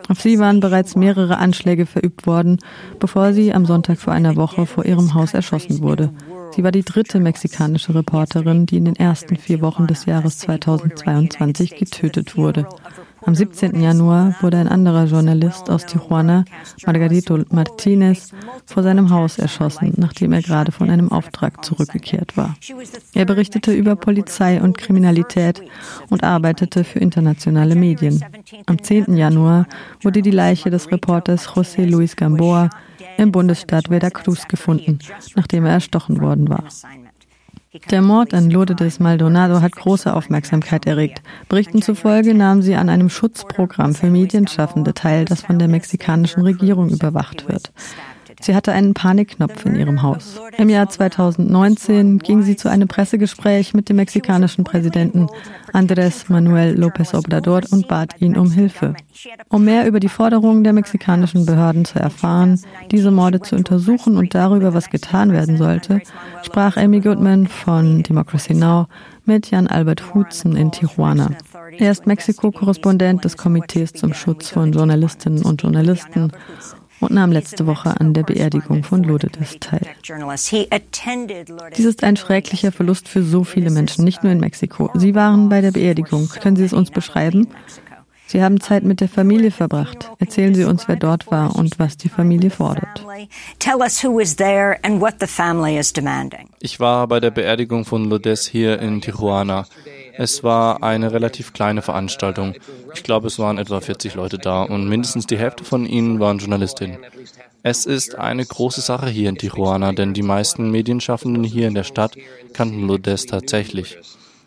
Auf 0.09 0.21
sie 0.21 0.39
waren 0.39 0.61
bereits 0.61 0.95
mehrere 0.95 1.39
Anschläge 1.39 1.85
verübt 1.85 2.25
worden, 2.29 2.59
bevor 3.01 3.33
sie 3.33 3.53
am 3.53 3.67
Sonntag 3.67 3.99
vor 3.99 4.13
einer 4.13 4.37
Woche 4.37 4.67
vor 4.67 4.85
ihrem 4.85 5.15
Haus 5.15 5.35
erschossen 5.35 5.81
wurde. 5.81 6.11
Sie 6.55 6.63
war 6.63 6.71
die 6.71 6.85
dritte 6.85 7.19
mexikanische 7.19 7.97
Reporterin, 7.97 8.67
die 8.67 8.77
in 8.77 8.85
den 8.85 8.95
ersten 8.95 9.37
vier 9.37 9.61
Wochen 9.61 9.89
des 9.89 10.07
Jahres 10.07 10.39
2022 10.39 11.75
getötet 11.75 12.37
wurde. 12.37 12.69
Am 13.27 13.35
17. 13.35 13.81
Januar 13.81 14.37
wurde 14.41 14.59
ein 14.59 14.69
anderer 14.69 15.07
Journalist 15.07 15.69
aus 15.69 15.87
Tijuana, 15.87 16.45
Margarito 16.87 17.39
Martinez, 17.51 18.31
vor 18.67 18.85
seinem 18.85 19.11
Haus 19.11 19.39
erschossen, 19.39 19.95
nachdem 19.97 20.33
er 20.33 20.43
gerade 20.43 20.71
von 20.71 20.91
einem 20.91 21.11
Auftrag 21.11 21.65
zurückgekehrt 21.65 22.37
war. 22.37 22.55
Er 23.15 23.25
berichtete 23.25 23.73
über 23.73 23.97
Polizei 23.97 24.61
und 24.61 24.79
Kriminalität 24.79 25.61
und 26.11 26.23
arbeitete 26.23 26.85
für 26.85 27.01
internationale 27.01 27.75
Medien. 27.75 28.23
Am 28.67 28.81
10. 28.81 29.17
Januar 29.17 29.67
wurde 30.03 30.23
die 30.23 30.31
Leiche 30.31 30.71
des 30.71 30.91
Reporters 30.93 31.49
José 31.49 31.85
Luis 31.85 32.15
Gamboa 32.15 32.71
im 33.17 33.33
Bundesstaat 33.33 33.89
Veracruz 33.89 34.49
gefunden, 34.49 34.99
nachdem 35.35 35.65
er 35.65 35.73
erstochen 35.73 36.21
worden 36.21 36.49
war. 36.49 36.65
Der 37.91 38.03
Mord 38.03 38.35
an 38.35 38.51
Lourdes 38.51 39.01
Maldonado 39.01 39.61
hat 39.61 39.73
große 39.73 40.15
Aufmerksamkeit 40.15 40.87
erregt. 40.87 41.23
Berichten 41.49 41.83
zufolge 41.83 42.33
nahm 42.33 42.63
sie 42.63 42.77
an 42.77 42.89
einem 42.89 43.11
Schutzprogramm 43.11 43.95
für 43.95 44.11
Medienschaffende 44.11 44.95
teil, 44.95 45.25
das 45.25 45.43
von 45.43 45.59
der 45.59 45.67
mexikanischen 45.67 46.43
Regierung 46.43 46.91
überwacht 46.91 47.49
wird. 47.49 47.73
Sie 48.45 48.55
hatte 48.55 48.73
einen 48.73 48.93
Panikknopf 48.93 49.65
in 49.65 49.75
ihrem 49.75 50.03
Haus. 50.03 50.39
Im 50.59 50.69
Jahr 50.69 50.87
2019 50.87 52.19
ging 52.19 52.43
sie 52.43 52.57
zu 52.57 52.69
einem 52.69 52.89
Pressegespräch 52.89 53.73
mit 53.73 53.89
dem 53.89 53.97
mexikanischen 53.97 54.65
Präsidenten 54.65 55.29
Andrés 55.73 56.27
Manuel 56.29 56.79
López 56.79 57.17
Obrador 57.17 57.63
und 57.71 57.89
bat 57.89 58.21
ihn 58.21 58.37
um 58.37 58.51
Hilfe. 58.51 58.97
Um 59.49 59.65
mehr 59.65 59.87
über 59.87 59.99
die 59.99 60.11
Forderungen 60.11 60.63
der 60.63 60.75
mexikanischen 60.75 61.47
Behörden 61.47 61.87
zu 61.87 61.99
erfahren, 61.99 62.61
diese 62.91 63.11
Morde 63.11 63.41
zu 63.41 63.57
untersuchen 63.57 64.19
und 64.19 64.35
darüber, 64.35 64.75
was 64.75 64.91
getan 64.91 65.33
werden 65.33 65.57
sollte, 65.57 66.03
sprach 66.43 66.77
Amy 66.77 67.01
Goodman 67.01 67.47
von 67.47 68.03
Democracy 68.03 68.53
Now! 68.53 68.89
mit 69.27 69.51
Jan 69.51 69.69
Albert 69.69 70.13
Hutzen 70.13 70.55
in 70.55 70.71
Tijuana. 70.71 71.31
Er 71.79 71.91
ist 71.91 72.07
Mexiko-Korrespondent 72.07 73.25
des 73.25 73.39
Komitees 73.39 73.95
zum 73.95 74.13
Schutz 74.13 74.51
von 74.51 74.73
Journalistinnen 74.73 75.43
und 75.45 75.63
Journalisten 75.63 76.31
und 77.01 77.13
nahm 77.13 77.33
letzte 77.33 77.67
Woche 77.67 78.01
an 78.01 78.15
der 78.15 78.23
Beerdigung 78.23 78.83
von 78.83 79.03
Lourdes 79.03 79.59
teil. 79.61 79.83
Dies 81.77 81.85
ist 81.85 82.05
ein 82.05 82.17
schrecklicher 82.17 82.73
Verlust 82.73 83.09
für 83.09 83.23
so 83.23 83.45
viele 83.45 83.71
Menschen, 83.71 84.05
nicht 84.05 84.23
nur 84.23 84.33
in 84.33 84.41
Mexiko. 84.41 84.91
Sie 84.95 85.15
waren 85.15 85.49
bei 85.49 85.61
der 85.61 85.73
Beerdigung. 85.73 86.29
Können 86.29 86.57
Sie 86.57 86.65
es 86.65 86.73
uns 86.73 86.91
beschreiben? 86.91 87.49
Sie 88.35 88.43
haben 88.43 88.61
Zeit 88.61 88.83
mit 88.83 89.01
der 89.01 89.09
Familie 89.09 89.53
verbracht. 89.53 90.11
Erzählen 90.19 90.57
Sie 90.57 90.65
uns, 90.65 90.89
wer 90.89 90.97
dort 90.97 91.31
war 91.31 91.55
und 91.55 91.79
was 91.79 91.97
die 91.97 92.09
Familie 92.09 92.51
fordert. 92.51 93.07
Ich 96.59 96.81
war 96.81 97.07
bei 97.07 97.21
der 97.21 97.31
Beerdigung 97.31 97.85
von 97.85 98.11
Lourdes 98.11 98.45
hier 98.45 98.81
in 98.81 99.01
Tijuana. 99.01 99.67
Es 100.17 100.43
war 100.43 100.83
eine 100.83 101.13
relativ 101.13 101.53
kleine 101.53 101.81
Veranstaltung. 101.81 102.55
Ich 102.93 103.05
glaube, 103.05 103.29
es 103.29 103.39
waren 103.39 103.57
etwa 103.57 103.81
40 103.81 104.17
Leute 104.17 104.39
da 104.39 104.65
und 104.65 104.89
mindestens 104.89 105.27
die 105.27 105.39
Hälfte 105.39 105.63
von 105.63 105.87
ihnen 105.87 106.19
waren 106.19 106.39
Journalistinnen. 106.39 106.99
Es 107.63 107.87
ist 107.87 108.19
eine 108.19 108.45
große 108.45 108.81
Sache 108.81 109.07
hier 109.07 109.29
in 109.29 109.39
Tijuana, 109.39 109.93
denn 109.93 110.13
die 110.13 110.23
meisten 110.23 110.73
Medienschaffenden 110.73 111.45
hier 111.45 111.69
in 111.69 111.75
der 111.75 111.85
Stadt 111.85 112.17
kannten 112.53 112.89
Lourdes 112.89 113.27
tatsächlich. 113.27 113.97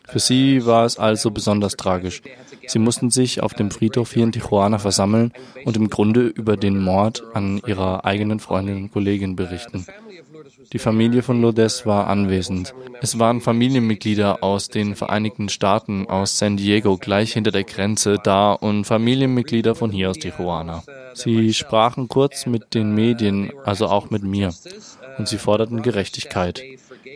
Für 0.10 0.20
sie 0.20 0.66
war 0.66 0.86
es 0.86 0.98
also 0.98 1.32
besonders 1.32 1.78
tragisch. 1.78 2.22
Sie 2.68 2.80
mussten 2.80 3.10
sich 3.10 3.42
auf 3.42 3.54
dem 3.54 3.72
Friedhof 3.72 4.14
hier 4.14 4.24
in 4.24 4.32
Tijuana 4.32 4.78
versammeln 4.78 5.32
und 5.66 5.78
im 5.78 5.90
Grunde 5.90 6.28
über 6.28 6.58
den 6.58 6.80
Mord 6.80 7.24
an 7.34 7.62
ihrer 7.66 8.06
eigenen 8.06 8.40
Freundin 8.40 8.84
und 8.84 8.92
Kollegin 8.92 9.36
berichten. 9.36 9.86
Die 10.74 10.80
Familie 10.80 11.24
von 11.24 11.42
Lourdes 11.42 11.86
war 11.86 12.08
anwesend. 12.08 12.74
Es 13.02 13.20
waren 13.20 13.40
Familienmitglieder 13.40 14.44
aus 14.44 14.68
den 14.68 14.96
Vereinigten 14.96 15.48
Staaten, 15.50 16.08
aus 16.08 16.38
San 16.38 16.58
Diego, 16.58 16.98
gleich 16.98 17.34
hinter 17.34 17.52
der 17.52 17.64
Grenze 17.64 18.18
da 18.22 18.52
und 18.52 18.84
Familienmitglieder 18.84 19.76
von 19.76 19.92
hier 19.92 20.10
aus 20.10 20.18
Tijuana. 20.18 20.84
Sie 21.14 21.54
sprachen 21.54 22.08
kurz 22.10 22.46
mit 22.46 22.74
den 22.74 22.94
Medien, 22.94 23.52
also 23.64 23.88
auch 23.88 24.10
mit 24.10 24.24
mir, 24.24 24.54
und 25.18 25.28
sie 25.28 25.38
forderten 25.38 25.82
Gerechtigkeit. 25.82 26.62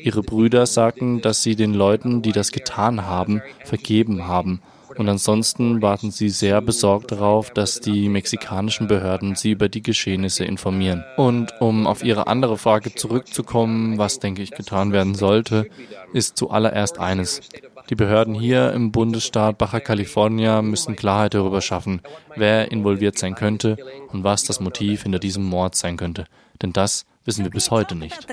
Ihre 0.04 0.24
Brüder 0.24 0.66
sagten, 0.66 1.22
dass 1.22 1.44
sie 1.44 1.56
den 1.56 1.74
Leuten, 1.74 2.22
die 2.22 2.32
das 2.32 2.52
getan 2.52 3.06
haben, 3.06 3.42
vergeben 3.66 4.28
haben 4.28 4.62
und 4.97 5.10
ansonsten 5.10 5.82
warten 5.82 6.12
sie 6.12 6.30
sehr 6.30 6.62
besorgt 6.62 7.12
darauf, 7.12 7.51
dass 7.51 7.80
die 7.80 8.10
mexikanischen 8.10 8.88
Behörden 8.88 9.36
sie 9.36 9.51
über 9.51 9.69
die 9.69 9.82
Geschehnisse 9.82 10.45
informieren. 10.45 11.04
Und 11.17 11.54
um 11.60 11.88
auf 11.88 12.04
Ihre 12.04 12.27
andere 12.27 12.58
Frage 12.58 12.93
zurückzukommen, 12.93 13.97
was 13.97 14.19
denke 14.19 14.41
ich 14.41 14.51
getan 14.51 14.91
werden 14.91 15.15
sollte, 15.15 15.67
ist 16.13 16.38
zuallererst 16.38 16.99
eines. 16.99 17.41
Die 17.89 17.95
Behörden 17.95 18.34
hier 18.34 18.71
im 18.73 18.91
Bundesstaat 18.91 19.58
Baja 19.58 19.80
California 19.80 20.62
müssen 20.62 20.95
Klarheit 20.95 21.34
darüber 21.34 21.62
schaffen, 21.62 22.01
wer 22.36 22.71
involviert 22.71 23.17
sein 23.17 23.36
könnte 23.36 23.77
und 24.10 24.23
was 24.23 24.43
das 24.43 24.60
Motiv 24.60 25.04
hinter 25.04 25.19
diesem 25.19 25.43
Mord 25.43 25.75
sein 25.75 25.97
könnte. 25.97 26.25
Denn 26.62 26.73
das 26.73 27.06
wissen 27.25 27.43
wir 27.43 27.51
bis 27.51 27.71
heute 27.71 27.95
nicht. 27.95 28.27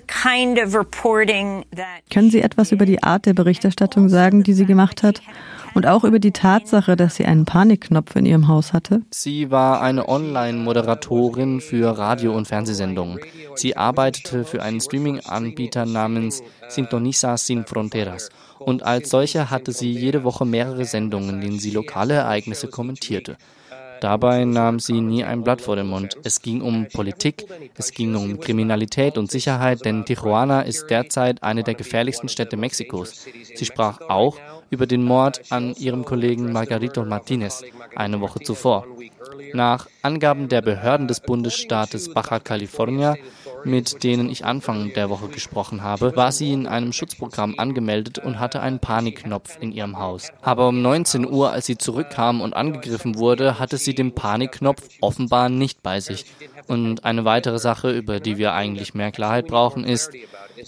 Können 2.11 2.31
Sie 2.31 2.41
etwas 2.41 2.73
über 2.73 2.87
die 2.87 3.03
Art 3.03 3.27
der 3.27 3.35
Berichterstattung 3.35 4.09
sagen, 4.09 4.43
die 4.43 4.53
sie 4.53 4.67
gemacht 4.67 5.03
hat? 5.03 5.23
Und 5.75 5.87
auch 5.87 6.05
über 6.05 6.19
die 6.19 6.33
Tatsache, 6.33 6.97
dass 6.97 7.17
sie 7.17 7.25
einen 7.25 7.45
Panikknopf 7.45 8.17
in 8.17 8.27
ihrem 8.27 8.49
Haus 8.49 8.73
hatte? 8.73 9.03
Sie 9.11 9.51
war 9.51 9.81
eine 9.81 10.09
Online-Moderatorin 10.09 11.61
für 11.61 11.97
Radio- 11.97 12.35
und 12.35 12.49
Fernsehsendungen. 12.49 13.21
Sie 13.55 13.77
arbeitete 13.77 14.45
für 14.45 14.63
einen 14.63 14.81
Streaming-Anbieter 14.81 15.87
namens 15.87 16.43
Sintoniza 16.69 17.37
Sin 17.37 17.65
Fronteras. 17.65 18.31
Und 18.59 18.83
als 18.83 19.11
solche 19.11 19.51
hatte 19.51 19.73
sie 19.73 19.93
jede 19.93 20.25
Woche 20.25 20.45
mehrere 20.45 20.85
Sendungen, 20.85 21.37
in 21.37 21.41
denen 21.41 21.59
sie 21.59 21.71
lokale 21.71 22.15
Ereignisse 22.15 22.69
kommentierte. 22.69 23.37
Dabei 24.01 24.45
nahm 24.45 24.79
sie 24.79 25.01
nie 25.01 25.25
ein 25.25 25.43
Blatt 25.43 25.61
vor 25.61 25.77
den 25.77 25.89
Mund. 25.89 26.17
Es 26.23 26.41
ging 26.41 26.61
um 26.63 26.87
Politik, 26.87 27.47
es 27.77 27.91
ging 27.91 28.15
um 28.15 28.39
Kriminalität 28.39 29.19
und 29.19 29.31
Sicherheit, 29.31 29.85
denn 29.85 30.05
Tijuana 30.05 30.63
ist 30.63 30.87
derzeit 30.89 31.43
eine 31.43 31.65
der 31.65 31.75
gefährlichsten 31.75 32.29
Städte 32.29 32.57
Mexikos. 32.57 33.27
Sie 33.55 33.65
sprach 33.65 34.01
auch 34.09 34.39
über 34.71 34.87
den 34.87 35.03
Mord 35.03 35.43
an 35.51 35.75
ihrem 35.75 36.05
Kollegen 36.05 36.53
Margarito 36.53 37.05
Martinez 37.05 37.63
eine 37.97 38.21
Woche 38.21 38.41
zuvor. 38.41 38.87
Nach 39.53 39.89
Angaben 40.03 40.49
der 40.49 40.63
Behörden 40.63 41.09
des 41.09 41.21
Bundesstaates 41.21 42.13
Baja 42.13 42.39
California 42.39 43.17
mit 43.65 44.05
denen 44.05 44.31
ich 44.31 44.45
Anfang 44.45 44.93
der 44.95 45.11
Woche 45.11 45.29
gesprochen 45.29 45.83
habe, 45.83 46.15
war 46.17 46.33
sie 46.33 46.53
in 46.53 46.67
einem 46.67 46.93
Schutzprogramm 46.93 47.59
angemeldet 47.59 48.19
und 48.19 48.39
hatte 48.39 48.61
einen 48.61 48.79
Panikknopf 48.79 49.59
in 49.61 49.73
ihrem 49.73 49.99
Haus. 49.99 50.31
Aber 50.43 50.69
um 50.69 50.83
19 50.83 51.31
Uhr, 51.31 51.53
als 51.53 51.67
sie 51.67 51.79
zurückkam 51.79 52.41
und 52.41 52.55
angegriffen 52.55 53.19
wurde, 53.19 53.59
hatte 53.59 53.77
sie 53.79 53.95
den 53.95 54.15
Panikknopf 54.15 54.83
offenbar 55.01 55.49
nicht 55.49 55.83
bei 55.83 56.01
sich. 56.01 56.27
Und 56.67 57.05
eine 57.05 57.25
weitere 57.25 57.59
Sache, 57.59 57.91
über 57.91 58.21
die 58.21 58.39
wir 58.39 58.53
eigentlich 58.53 58.95
mehr 58.95 59.11
Klarheit 59.11 59.47
brauchen, 59.47 59.85
ist, 59.85 60.11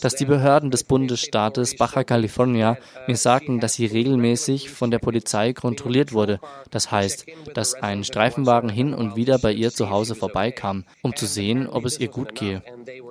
dass 0.00 0.14
die 0.14 0.24
Behörden 0.24 0.70
des 0.70 0.84
Bundesstaates 0.84 1.76
Baja 1.76 2.04
California 2.04 2.78
mir 3.06 3.16
sagten, 3.16 3.60
dass 3.60 3.74
sie 3.74 3.89
regelmäßig 3.92 4.70
von 4.70 4.90
der 4.90 4.98
Polizei 4.98 5.52
kontrolliert 5.52 6.12
wurde. 6.12 6.40
Das 6.70 6.90
heißt, 6.90 7.26
dass 7.54 7.74
ein 7.74 8.04
Streifenwagen 8.04 8.70
hin 8.70 8.94
und 8.94 9.16
wieder 9.16 9.38
bei 9.38 9.52
ihr 9.52 9.72
zu 9.72 9.90
Hause 9.90 10.14
vorbeikam, 10.14 10.84
um 11.02 11.14
zu 11.14 11.26
sehen, 11.26 11.66
ob 11.66 11.84
es 11.84 11.98
ihr 11.98 12.08
gut 12.08 12.34
gehe. 12.34 12.62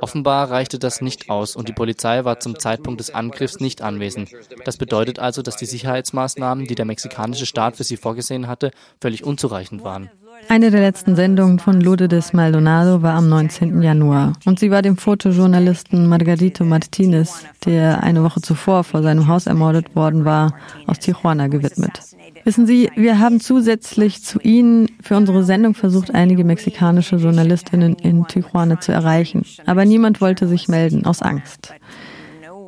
Offenbar 0.01 0.49
reichte 0.49 0.79
das 0.79 1.01
nicht 1.01 1.29
aus 1.29 1.55
und 1.55 1.67
die 1.67 1.73
Polizei 1.73 2.25
war 2.25 2.39
zum 2.39 2.57
Zeitpunkt 2.57 2.99
des 2.99 3.13
Angriffs 3.13 3.59
nicht 3.59 3.81
anwesend. 3.81 4.31
Das 4.65 4.77
bedeutet 4.77 5.19
also, 5.19 5.41
dass 5.41 5.57
die 5.57 5.65
Sicherheitsmaßnahmen, 5.65 6.65
die 6.65 6.75
der 6.75 6.85
mexikanische 6.85 7.45
Staat 7.45 7.77
für 7.77 7.83
sie 7.83 7.97
vorgesehen 7.97 8.47
hatte, 8.47 8.71
völlig 9.01 9.23
unzureichend 9.23 9.83
waren. 9.83 10.09
Eine 10.47 10.71
der 10.71 10.81
letzten 10.81 11.15
Sendungen 11.15 11.59
von 11.59 11.81
Lourdes 11.81 12.33
Maldonado 12.33 13.01
war 13.01 13.15
am 13.15 13.29
19. 13.29 13.81
Januar 13.81 14.33
und 14.45 14.59
sie 14.59 14.71
war 14.71 14.81
dem 14.81 14.97
Fotojournalisten 14.97 16.07
Margarito 16.07 16.63
Martinez, 16.63 17.45
der 17.65 18.01
eine 18.03 18.23
Woche 18.23 18.41
zuvor 18.41 18.83
vor 18.83 19.03
seinem 19.03 19.27
Haus 19.27 19.47
ermordet 19.47 19.95
worden 19.95 20.25
war, 20.25 20.53
aus 20.87 20.99
Tijuana 20.99 21.47
gewidmet. 21.47 21.99
Wissen 22.45 22.65
Sie, 22.65 22.89
wir 22.95 23.19
haben 23.19 23.39
zusätzlich 23.39 24.23
zu 24.23 24.39
Ihnen 24.39 24.87
für 25.01 25.17
unsere 25.17 25.43
Sendung 25.43 25.75
versucht, 25.75 26.13
einige 26.15 26.43
mexikanische 26.43 27.17
Journalistinnen 27.17 27.95
in 27.95 28.25
Tijuana 28.27 28.79
zu 28.79 28.91
erreichen, 28.91 29.45
aber 29.65 29.85
niemand 29.85 30.21
wollte 30.21 30.47
sich 30.47 30.67
melden 30.67 31.05
aus 31.05 31.21
Angst. 31.21 31.73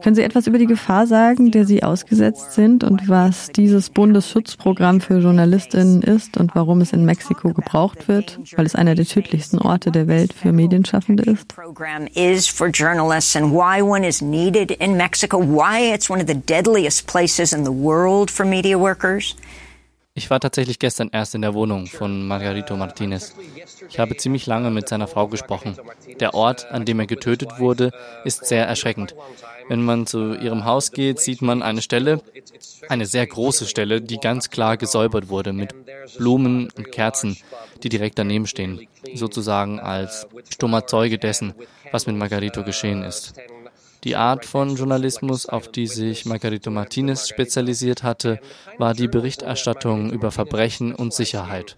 Können 0.03 0.15
Sie 0.15 0.23
etwas 0.23 0.47
über 0.47 0.57
die 0.57 0.65
Gefahr 0.65 1.05
sagen, 1.05 1.51
der 1.51 1.65
Sie 1.65 1.83
ausgesetzt 1.83 2.53
sind 2.53 2.83
und 2.83 3.07
was 3.07 3.49
dieses 3.51 3.89
Bundesschutzprogramm 3.89 4.99
für 4.99 5.19
Journalistinnen 5.19 6.01
ist 6.01 6.37
und 6.37 6.55
warum 6.55 6.81
es 6.81 6.91
in 6.91 7.05
Mexiko 7.05 7.53
gebraucht 7.53 8.07
wird, 8.07 8.39
weil 8.55 8.65
es 8.65 8.75
einer 8.75 8.95
der 8.95 9.05
tödlichsten 9.05 9.59
Orte 9.59 9.91
der 9.91 10.07
Welt 10.07 10.33
für 10.33 10.51
Medienschaffende 10.51 11.23
ist? 11.23 11.53
Ich 20.13 20.29
war 20.29 20.41
tatsächlich 20.41 20.77
gestern 20.77 21.09
erst 21.13 21.35
in 21.35 21.41
der 21.41 21.53
Wohnung 21.53 21.87
von 21.87 22.27
Margarito 22.27 22.75
Martinez. 22.75 23.33
Ich 23.89 23.97
habe 23.97 24.17
ziemlich 24.17 24.45
lange 24.45 24.69
mit 24.69 24.89
seiner 24.89 25.07
Frau 25.07 25.27
gesprochen. 25.27 25.77
Der 26.19 26.33
Ort, 26.33 26.69
an 26.69 26.83
dem 26.83 26.99
er 26.99 27.07
getötet 27.07 27.59
wurde, 27.59 27.91
ist 28.25 28.45
sehr 28.45 28.67
erschreckend. 28.67 29.15
Wenn 29.69 29.83
man 29.83 30.05
zu 30.05 30.33
ihrem 30.33 30.65
Haus 30.65 30.91
geht, 30.91 31.19
sieht 31.19 31.41
man 31.41 31.63
eine 31.63 31.81
Stelle, 31.81 32.21
eine 32.89 33.05
sehr 33.05 33.25
große 33.25 33.65
Stelle, 33.65 34.01
die 34.01 34.17
ganz 34.17 34.49
klar 34.49 34.75
gesäubert 34.75 35.29
wurde 35.29 35.53
mit 35.53 35.73
Blumen 36.17 36.69
und 36.75 36.91
Kerzen, 36.91 37.37
die 37.81 37.89
direkt 37.89 38.19
daneben 38.19 38.47
stehen, 38.47 38.87
sozusagen 39.13 39.79
als 39.79 40.27
stummer 40.49 40.87
Zeuge 40.87 41.19
dessen, 41.19 41.53
was 41.91 42.05
mit 42.05 42.17
Margarito 42.17 42.63
geschehen 42.63 43.03
ist. 43.03 43.33
Die 44.03 44.15
Art 44.15 44.45
von 44.45 44.75
Journalismus, 44.75 45.45
auf 45.45 45.67
die 45.67 45.85
sich 45.85 46.25
Margarito 46.25 46.71
Martinez 46.71 47.29
spezialisiert 47.29 48.01
hatte, 48.01 48.39
war 48.79 48.95
die 48.95 49.07
Berichterstattung 49.07 50.11
über 50.11 50.31
Verbrechen 50.31 50.95
und 50.95 51.13
Sicherheit. 51.13 51.77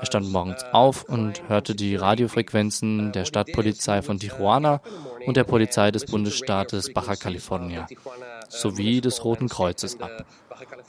Er 0.00 0.06
stand 0.06 0.30
morgens 0.30 0.64
auf 0.72 1.04
und 1.04 1.48
hörte 1.48 1.74
die 1.74 1.96
Radiofrequenzen 1.96 3.12
der 3.12 3.24
Stadtpolizei 3.24 4.00
von 4.00 4.18
Tijuana 4.18 4.80
und 5.26 5.36
der 5.36 5.44
Polizei 5.44 5.90
des 5.90 6.06
Bundesstaates 6.06 6.92
Baja 6.92 7.16
California 7.16 7.86
sowie 8.48 9.00
des 9.00 9.24
Roten 9.24 9.48
Kreuzes 9.48 10.00
ab. 10.00 10.24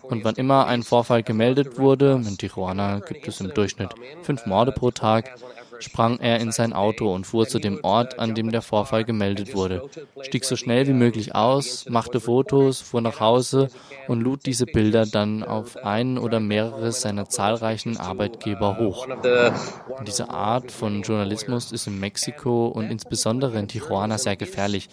Und 0.03 0.23
wann 0.23 0.35
immer 0.35 0.67
ein 0.67 0.83
Vorfall 0.83 1.23
gemeldet 1.23 1.77
wurde, 1.77 2.21
in 2.25 2.37
Tijuana 2.37 2.99
gibt 2.99 3.27
es 3.27 3.41
im 3.41 3.53
Durchschnitt 3.53 3.89
fünf 4.21 4.45
Morde 4.45 4.71
pro 4.71 4.91
Tag, 4.91 5.35
sprang 5.79 6.19
er 6.19 6.39
in 6.39 6.51
sein 6.51 6.73
Auto 6.73 7.13
und 7.13 7.25
fuhr 7.25 7.47
zu 7.47 7.59
dem 7.59 7.79
Ort, 7.83 8.19
an 8.19 8.35
dem 8.35 8.51
der 8.51 8.61
Vorfall 8.61 9.03
gemeldet 9.03 9.55
wurde, 9.55 9.89
stieg 10.21 10.45
so 10.45 10.55
schnell 10.55 10.87
wie 10.87 10.93
möglich 10.93 11.35
aus, 11.35 11.87
machte 11.89 12.19
Fotos, 12.19 12.81
fuhr 12.81 13.01
nach 13.01 13.19
Hause 13.19 13.69
und 14.07 14.21
lud 14.21 14.45
diese 14.45 14.65
Bilder 14.65 15.05
dann 15.05 15.43
auf 15.43 15.77
einen 15.77 16.17
oder 16.17 16.39
mehrere 16.39 16.91
seiner 16.91 17.29
zahlreichen 17.29 17.97
Arbeitgeber 17.97 18.77
hoch. 18.77 19.07
Und 19.07 20.07
diese 20.07 20.29
Art 20.29 20.71
von 20.71 21.01
Journalismus 21.01 21.71
ist 21.71 21.87
in 21.87 21.99
Mexiko 21.99 22.67
und 22.67 22.89
insbesondere 22.89 23.59
in 23.59 23.67
Tijuana 23.67 24.17
sehr 24.17 24.35
gefährlich, 24.35 24.89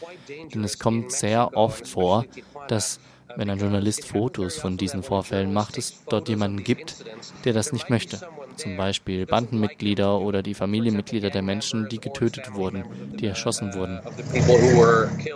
denn 0.55 0.64
es 0.64 0.79
kommt 0.79 1.12
sehr 1.12 1.57
oft 1.57 1.87
vor, 1.87 2.25
dass 2.68 3.01
wenn 3.37 3.51
ein 3.51 3.59
Journalist 3.59 4.07
Fotos 4.07 4.57
von 4.57 4.77
diesen 4.77 5.03
Vorfällen 5.03 5.53
macht, 5.53 5.77
es 5.77 6.03
dort 6.09 6.29
jemanden 6.29 6.64
gibt, 6.64 7.05
der 7.44 7.53
das 7.53 7.72
nicht 7.72 7.90
möchte. 7.90 8.20
Zum 8.57 8.77
Beispiel 8.77 9.27
Bandenmitglieder 9.27 10.21
oder 10.21 10.42
die 10.42 10.55
Familienmitglieder 10.55 11.31
der 11.31 11.42
Menschen, 11.42 11.88
die 11.88 11.99
getötet 11.99 12.55
wurden, 12.55 12.85
die 13.19 13.27
erschossen 13.27 13.75
wurden. 13.75 14.01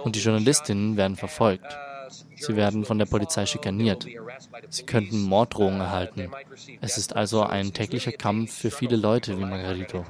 Und 0.04 0.16
die 0.16 0.20
Journalistinnen 0.20 0.96
werden 0.96 1.16
verfolgt. 1.16 1.76
Sie 2.36 2.56
werden 2.56 2.84
von 2.84 2.98
der 2.98 3.06
Polizei 3.06 3.46
schikaniert. 3.46 4.06
Sie 4.68 4.84
könnten 4.84 5.22
Morddrohungen 5.22 5.80
erhalten. 5.80 6.30
Es 6.80 6.98
ist 6.98 7.14
also 7.14 7.42
ein 7.42 7.72
täglicher 7.72 8.12
Kampf 8.12 8.52
für 8.52 8.70
viele 8.70 8.96
Leute 8.96 9.38
wie 9.38 9.44
Margarito. 9.44 10.04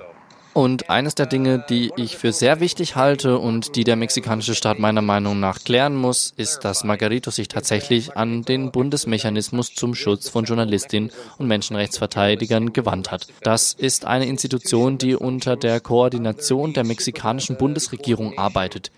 Und 0.53 0.91
eines 0.91 1.15
der 1.15 1.27
Dinge, 1.27 1.65
die 1.69 1.93
ich 1.97 2.17
für 2.17 2.33
sehr 2.33 2.59
wichtig 2.59 2.97
halte 2.97 3.39
und 3.39 3.77
die 3.77 3.85
der 3.85 3.95
mexikanische 3.95 4.57
Staat 4.57 4.81
meiner 4.81 5.03
Meinung 5.03 5.39
nach 5.39 5.61
klären 5.61 5.95
muss, 5.95 6.33
ist, 6.37 6.61
dass 6.65 6.83
Margarito 6.83 7.31
sich 7.31 7.47
tatsächlich 7.47 8.17
an 8.17 8.43
den 8.43 8.73
Bundesmechanismus 8.73 9.75
zum 9.75 9.95
Schutz 9.95 10.29
von 10.29 10.45
Journalistinnen 10.45 11.13
und 11.39 11.47
Menschenrechtsverteidigern 11.47 12.73
gewandt 12.73 13.13
hat. 13.13 13.29
Das 13.43 13.75
ist 13.75 14.07
eine 14.07 14.27
Institution, 14.27 14.99
die 14.99 15.15
unter 15.15 15.57
der 15.57 15.79
Koordination 15.81 16.73
der 16.73 16.85
mexikanischen 16.85 17.57
Bundesregierung 17.57 18.37
arbeitet. 18.37 18.91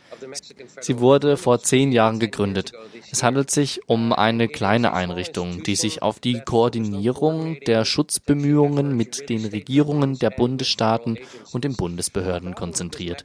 Sie 0.80 1.00
wurde 1.00 1.36
vor 1.36 1.60
zehn 1.60 1.92
Jahren 1.92 2.18
gegründet. 2.18 2.72
Es 3.10 3.22
handelt 3.22 3.50
sich 3.50 3.80
um 3.86 4.12
eine 4.12 4.48
kleine 4.48 4.92
Einrichtung, 4.92 5.62
die 5.62 5.76
sich 5.76 6.02
auf 6.02 6.20
die 6.20 6.40
Koordinierung 6.40 7.58
der 7.66 7.84
Schutzbemühungen 7.84 8.96
mit 8.96 9.28
den 9.28 9.44
Regierungen 9.44 10.18
der 10.18 10.30
Bundesstaaten 10.30 11.18
und 11.52 11.64
den 11.64 11.74
Bundesbehörden 11.74 12.54
konzentriert. 12.54 13.24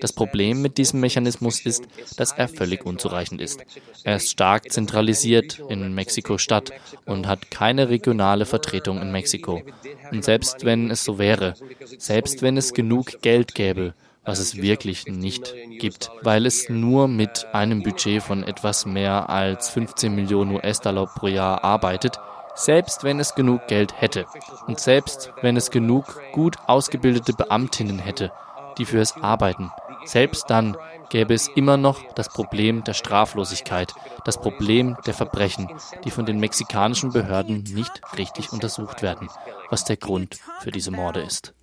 Das 0.00 0.12
Problem 0.12 0.62
mit 0.62 0.78
diesem 0.78 1.00
Mechanismus 1.00 1.60
ist, 1.60 1.84
dass 2.16 2.32
er 2.32 2.48
völlig 2.48 2.84
unzureichend 2.84 3.40
ist. 3.40 3.64
Er 4.04 4.16
ist 4.16 4.30
stark 4.30 4.70
zentralisiert 4.70 5.62
in 5.68 5.94
Mexiko-Stadt 5.94 6.72
und 7.06 7.26
hat 7.26 7.50
keine 7.50 7.88
regionale 7.88 8.46
Vertretung 8.46 9.00
in 9.00 9.12
Mexiko. 9.12 9.62
Und 10.10 10.24
selbst 10.24 10.64
wenn 10.64 10.90
es 10.90 11.04
so 11.04 11.18
wäre, 11.18 11.54
selbst 11.98 12.42
wenn 12.42 12.56
es 12.56 12.74
genug 12.74 13.22
Geld 13.22 13.54
gäbe, 13.54 13.94
was 14.24 14.38
es 14.38 14.56
wirklich 14.56 15.06
nicht 15.06 15.54
gibt, 15.78 16.10
weil 16.22 16.46
es 16.46 16.68
nur 16.68 17.08
mit 17.08 17.46
einem 17.52 17.82
Budget 17.82 18.22
von 18.22 18.44
etwas 18.44 18.86
mehr 18.86 19.28
als 19.28 19.70
15 19.70 20.14
Millionen 20.14 20.54
US-Dollar 20.54 21.06
pro 21.06 21.26
Jahr 21.26 21.64
arbeitet, 21.64 22.18
selbst 22.54 23.02
wenn 23.02 23.18
es 23.18 23.34
genug 23.34 23.66
Geld 23.66 24.00
hätte 24.00 24.26
und 24.66 24.78
selbst 24.78 25.32
wenn 25.40 25.56
es 25.56 25.70
genug 25.70 26.20
gut 26.32 26.56
ausgebildete 26.66 27.32
Beamtinnen 27.32 27.98
hätte, 27.98 28.30
die 28.78 28.84
für 28.84 29.00
es 29.00 29.16
arbeiten, 29.16 29.70
selbst 30.04 30.50
dann 30.50 30.76
gäbe 31.08 31.34
es 31.34 31.48
immer 31.48 31.76
noch 31.76 32.02
das 32.14 32.28
Problem 32.28 32.84
der 32.84 32.94
Straflosigkeit, 32.94 33.92
das 34.24 34.40
Problem 34.40 34.96
der 35.06 35.14
Verbrechen, 35.14 35.68
die 36.04 36.10
von 36.10 36.26
den 36.26 36.38
mexikanischen 36.40 37.12
Behörden 37.12 37.64
nicht 37.64 38.00
richtig 38.16 38.52
untersucht 38.52 39.02
werden, 39.02 39.28
was 39.72 39.84
der 39.84 39.96
Grund 39.96 40.38
für 40.60 40.70
diese 40.70 40.90
Morde 40.90 41.22
ist. 41.22 41.54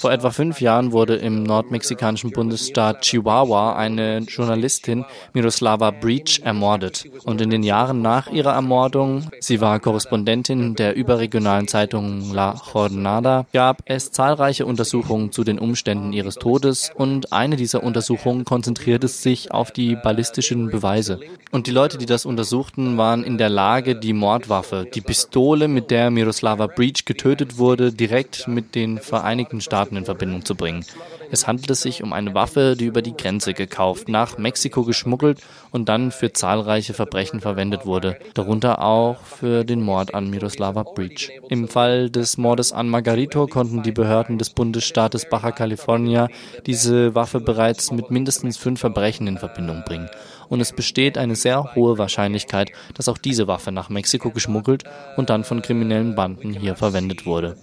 Vor 0.00 0.10
etwa 0.10 0.30
fünf 0.30 0.60
Jahren 0.60 0.90
wurde 0.90 1.14
im 1.14 1.44
nordmexikanischen 1.44 2.32
Bundesstaat 2.32 3.02
Chihuahua 3.02 3.76
eine 3.76 4.18
Journalistin 4.18 5.04
Miroslava 5.32 5.92
Breach 5.92 6.40
ermordet. 6.42 7.04
Und 7.24 7.40
in 7.40 7.50
den 7.50 7.62
Jahren 7.62 8.02
nach 8.02 8.26
ihrer 8.32 8.54
Ermordung, 8.54 9.30
sie 9.38 9.60
war 9.60 9.78
Korrespondentin 9.78 10.74
der 10.74 10.96
überregionalen 10.96 11.68
Zeitung 11.68 12.32
La 12.32 12.60
Jornada, 12.72 13.46
gab 13.52 13.82
es 13.84 14.10
zahlreiche 14.10 14.66
Untersuchungen 14.66 15.30
zu 15.30 15.44
den 15.44 15.60
Umständen 15.60 16.12
ihres 16.12 16.34
Todes 16.34 16.90
und 16.94 17.32
eine 17.32 17.54
dieser 17.54 17.84
Untersuchungen 17.84 18.44
konzentrierte 18.44 19.06
sich 19.06 19.52
auf 19.52 19.70
die 19.70 19.94
ballistischen 19.94 20.70
Beweise. 20.70 21.20
Und 21.52 21.68
die 21.68 21.70
Leute, 21.72 21.98
die 21.98 22.06
das 22.06 22.26
untersuchten, 22.26 22.98
waren 22.98 23.22
in 23.22 23.38
der 23.38 23.48
Lage, 23.48 23.94
die 23.94 24.12
Mordwaffe, 24.12 24.86
die 24.92 25.00
Pistole, 25.00 25.68
mit 25.68 25.92
der 25.92 26.10
Miroslava 26.10 26.66
Breach 26.66 27.03
getötet 27.04 27.58
wurde, 27.58 27.92
direkt 27.92 28.48
mit 28.48 28.74
den 28.74 28.98
Vereinigten 28.98 29.60
Staaten 29.60 29.96
in 29.96 30.04
Verbindung 30.04 30.44
zu 30.44 30.54
bringen. 30.54 30.84
Es 31.30 31.46
handelte 31.46 31.74
sich 31.74 32.02
um 32.02 32.12
eine 32.12 32.34
Waffe, 32.34 32.76
die 32.78 32.86
über 32.86 33.02
die 33.02 33.16
Grenze 33.16 33.54
gekauft, 33.54 34.08
nach 34.08 34.38
Mexiko 34.38 34.84
geschmuggelt 34.84 35.40
und 35.70 35.88
dann 35.88 36.12
für 36.12 36.32
zahlreiche 36.32 36.94
Verbrechen 36.94 37.40
verwendet 37.40 37.86
wurde, 37.86 38.18
darunter 38.34 38.82
auch 38.82 39.20
für 39.22 39.64
den 39.64 39.82
Mord 39.82 40.14
an 40.14 40.30
Miroslava 40.30 40.82
Breach. 40.82 41.30
Im 41.48 41.68
Fall 41.68 42.10
des 42.10 42.38
Mordes 42.38 42.72
an 42.72 42.88
Margarito 42.88 43.46
konnten 43.46 43.82
die 43.82 43.92
Behörden 43.92 44.38
des 44.38 44.50
Bundesstaates 44.50 45.28
Baja 45.28 45.52
California 45.52 46.28
diese 46.66 47.14
Waffe 47.14 47.40
bereits 47.40 47.90
mit 47.90 48.10
mindestens 48.10 48.56
fünf 48.56 48.80
Verbrechen 48.80 49.26
in 49.26 49.38
Verbindung 49.38 49.82
bringen 49.84 50.08
und 50.54 50.60
es 50.60 50.72
besteht 50.72 51.18
eine 51.18 51.34
sehr 51.34 51.74
hohe 51.74 51.98
Wahrscheinlichkeit, 51.98 52.70
dass 52.94 53.08
auch 53.08 53.18
diese 53.18 53.48
Waffe 53.48 53.72
nach 53.72 53.90
Mexiko 53.90 54.30
geschmuggelt 54.30 54.84
und 55.16 55.28
dann 55.28 55.42
von 55.42 55.62
kriminellen 55.62 56.14
Banden 56.14 56.52
hier 56.52 56.76
verwendet 56.76 57.26
wurde. 57.26 57.56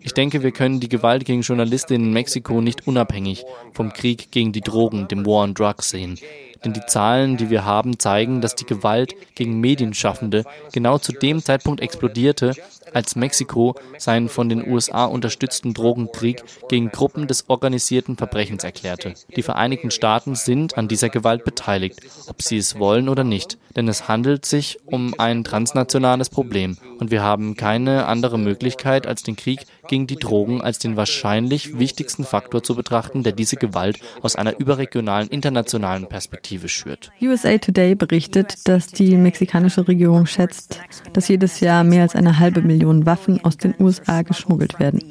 Ich 0.00 0.14
denke, 0.14 0.42
wir 0.42 0.52
können 0.52 0.80
die 0.80 0.88
Gewalt 0.88 1.24
gegen 1.24 1.42
Journalistinnen 1.42 2.08
in 2.08 2.12
Mexiko 2.12 2.60
nicht 2.60 2.86
unabhängig 2.86 3.44
vom 3.72 3.92
Krieg 3.92 4.30
gegen 4.30 4.52
die 4.52 4.60
Drogen, 4.60 5.08
dem 5.08 5.26
War 5.26 5.44
on 5.44 5.54
Drugs 5.54 5.90
sehen. 5.90 6.18
Denn 6.64 6.72
die 6.72 6.84
Zahlen, 6.86 7.36
die 7.36 7.50
wir 7.50 7.64
haben, 7.64 7.98
zeigen, 7.98 8.40
dass 8.40 8.54
die 8.54 8.66
Gewalt 8.66 9.14
gegen 9.34 9.60
Medienschaffende 9.60 10.44
genau 10.72 10.98
zu 10.98 11.12
dem 11.12 11.42
Zeitpunkt 11.42 11.80
explodierte, 11.80 12.54
als 12.94 13.16
Mexiko 13.16 13.74
seinen 13.98 14.28
von 14.28 14.48
den 14.48 14.68
USA 14.68 15.04
unterstützten 15.04 15.74
Drogenkrieg 15.74 16.42
gegen 16.68 16.90
Gruppen 16.90 17.28
des 17.28 17.48
organisierten 17.48 18.16
Verbrechens 18.16 18.64
erklärte. 18.64 19.14
Die 19.36 19.42
Vereinigten 19.42 19.90
Staaten 19.90 20.34
sind 20.34 20.76
an 20.76 20.88
dieser 20.88 21.10
Gewalt 21.10 21.44
beteiligt, 21.44 22.00
ob 22.28 22.42
sie 22.42 22.56
es 22.56 22.78
wollen 22.78 23.08
oder 23.08 23.24
nicht, 23.24 23.58
denn 23.76 23.88
es 23.88 24.08
handelt 24.08 24.46
sich 24.46 24.78
um 24.86 25.14
ein 25.18 25.44
transnationales 25.44 26.30
Problem 26.30 26.78
und 26.98 27.10
wir 27.10 27.22
haben 27.22 27.56
keine 27.56 28.06
andere 28.06 28.38
Möglichkeit, 28.38 29.06
als 29.06 29.22
den 29.22 29.36
Krieg 29.36 29.47
gegen 29.88 30.06
die 30.06 30.16
Drogen 30.16 30.60
als 30.60 30.78
den 30.78 30.96
wahrscheinlich 30.96 31.78
wichtigsten 31.78 32.24
Faktor 32.24 32.62
zu 32.62 32.74
betrachten, 32.74 33.22
der 33.22 33.32
diese 33.32 33.56
Gewalt 33.56 34.00
aus 34.22 34.36
einer 34.36 34.58
überregionalen 34.58 35.28
internationalen 35.28 36.06
Perspektive 36.06 36.68
schürt. 36.68 37.10
USA 37.20 37.58
Today 37.58 37.94
berichtet, 37.94 38.68
dass 38.68 38.88
die 38.88 39.16
mexikanische 39.16 39.86
Regierung 39.88 40.26
schätzt, 40.26 40.80
dass 41.12 41.28
jedes 41.28 41.60
Jahr 41.60 41.84
mehr 41.84 42.02
als 42.02 42.14
eine 42.14 42.38
halbe 42.38 42.62
Million 42.62 43.06
Waffen 43.06 43.44
aus 43.44 43.56
den 43.56 43.74
USA 43.78 44.22
geschmuggelt 44.22 44.78
werden. 44.78 45.02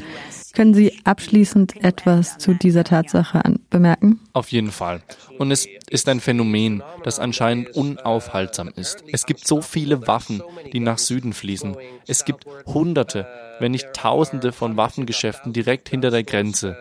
Können 0.58 0.74
Sie 0.74 0.92
abschließend 1.04 1.84
etwas 1.84 2.40
zu 2.40 2.56
dieser 2.56 2.84
Tatsache 2.84 3.44
bemerken? 3.70 4.20
Auf 4.34 4.52
jeden 4.52 4.72
Fall. 4.72 5.04
Und 5.38 5.52
es 5.52 5.68
ist 5.88 6.10
ein 6.10 6.20
Phänomen, 6.20 6.82
das 7.04 7.20
anscheinend 7.20 7.76
unaufhaltsam 7.76 8.70
ist. 8.76 9.04
Es 9.12 9.28
gibt 9.28 9.48
so 9.48 9.62
viele 9.62 10.08
Waffen, 10.08 10.42
die 10.74 10.80
nach 10.80 10.98
Süden 10.98 11.34
fließen. 11.34 11.78
Es 12.08 12.26
gibt 12.26 12.48
Hunderte, 12.66 13.28
wenn 13.60 13.72
nicht 13.72 13.94
Tausende 13.94 14.52
von 14.52 14.78
Waffengeschäften 14.78 15.54
direkt 15.54 15.90
hinter 15.90 16.10
der 16.10 16.24
Grenze. 16.24 16.76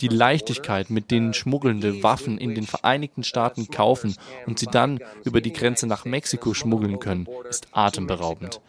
Die 0.00 0.06
Leichtigkeit, 0.06 0.88
mit 0.88 1.10
denen 1.10 1.34
Schmuggelnde 1.34 2.04
Waffen 2.04 2.38
in 2.38 2.54
den 2.54 2.68
Vereinigten 2.68 3.24
Staaten 3.24 3.72
kaufen 3.72 4.14
und 4.46 4.60
sie 4.60 4.66
dann 4.66 5.00
über 5.24 5.40
die 5.40 5.52
Grenze 5.52 5.88
nach 5.88 6.04
Mexiko 6.04 6.54
schmuggeln 6.54 7.00
können, 7.00 7.26
ist 7.50 7.66
atemberaubend. 7.72 8.60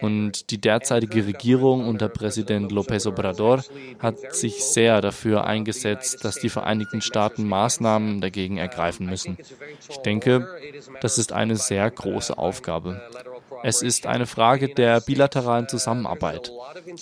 Und 0.00 0.50
die 0.50 0.60
derzeitige 0.60 1.26
Regierung 1.26 1.86
unter 1.86 2.08
Präsident 2.08 2.72
López 2.72 3.06
Obrador 3.06 3.64
hat 3.98 4.34
sich 4.34 4.64
sehr 4.64 5.00
dafür 5.00 5.44
eingesetzt, 5.44 6.24
dass 6.24 6.36
die 6.36 6.48
Vereinigten 6.48 7.00
Staaten 7.00 7.46
Maßnahmen 7.48 8.20
dagegen 8.20 8.58
ergreifen 8.58 9.06
müssen. 9.06 9.38
Ich 9.88 9.98
denke, 9.98 10.48
das 11.00 11.18
ist 11.18 11.32
eine 11.32 11.56
sehr 11.56 11.90
große 11.90 12.36
Aufgabe. 12.36 13.00
Es 13.62 13.82
ist 13.82 14.06
eine 14.06 14.26
Frage 14.26 14.68
der 14.68 15.00
bilateralen 15.00 15.68
Zusammenarbeit. 15.68 16.52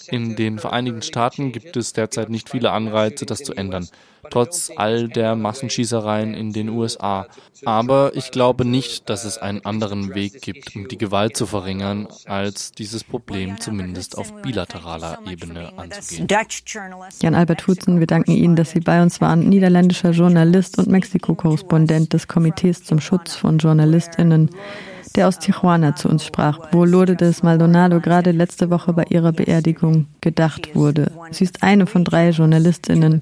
In 0.09 0.37
den 0.37 0.59
Vereinigten 0.59 1.03
Staaten 1.03 1.53
gibt 1.53 1.77
es 1.77 1.93
derzeit 1.93 2.31
nicht 2.31 2.51
viele 2.51 2.71
Anreize, 2.71 3.27
das 3.27 3.40
zu 3.40 3.55
ändern, 3.55 3.88
trotz 4.31 4.71
all 4.75 5.09
der 5.09 5.37
Massenschießereien 5.37 6.35
in 6.35 6.53
den 6.53 6.69
USA. 6.69 7.27
Aber 7.64 8.12
ich 8.14 8.31
glaube 8.31 8.64
nicht, 8.64 9.09
dass 9.11 9.25
es 9.25 9.38
einen 9.38 9.64
anderen 9.64 10.14
Weg 10.14 10.40
gibt, 10.43 10.75
um 10.77 10.88
die 10.88 10.99
Gewalt 10.99 11.37
zu 11.37 11.47
verringern, 11.47 12.09
als 12.27 12.73
dieses 12.73 13.05
Problem 13.05 13.61
zumindest 13.61 14.17
auf 14.17 14.33
bilateraler 14.43 15.19
Ebene 15.31 15.73
anzugehen. 15.77 16.29
Jan-Albert 17.21 17.67
Hutzen, 17.67 18.01
wir 18.01 18.07
danken 18.07 18.33
Ihnen, 18.33 18.57
dass 18.57 18.71
Sie 18.71 18.81
bei 18.81 19.03
uns 19.03 19.21
waren, 19.21 19.49
niederländischer 19.49 20.11
Journalist 20.11 20.79
und 20.79 20.88
Mexiko-Korrespondent 20.88 22.12
des 22.12 22.29
Komitees 22.29 22.85
zum 22.85 23.01
Schutz 23.01 23.35
von 23.35 23.59
JournalistInnen 23.59 24.51
der 25.14 25.29
aus 25.29 25.38
Tijuana 25.38 25.94
zu 25.94 26.09
uns 26.09 26.24
sprach, 26.24 26.59
wo 26.72 26.85
Lourdes 26.85 27.42
Maldonado 27.42 28.00
gerade 28.00 28.33
letzte 28.33 28.70
Woche 28.70 28.92
bei 28.92 29.05
ihrer 29.09 29.33
Beerdigung 29.33 30.07
gedacht 30.20 30.74
wurde. 30.74 31.12
Sie 31.31 31.44
ist 31.44 31.62
eine 31.62 31.87
von 31.87 32.05
drei 32.05 32.31
Journalistinnen, 32.31 33.20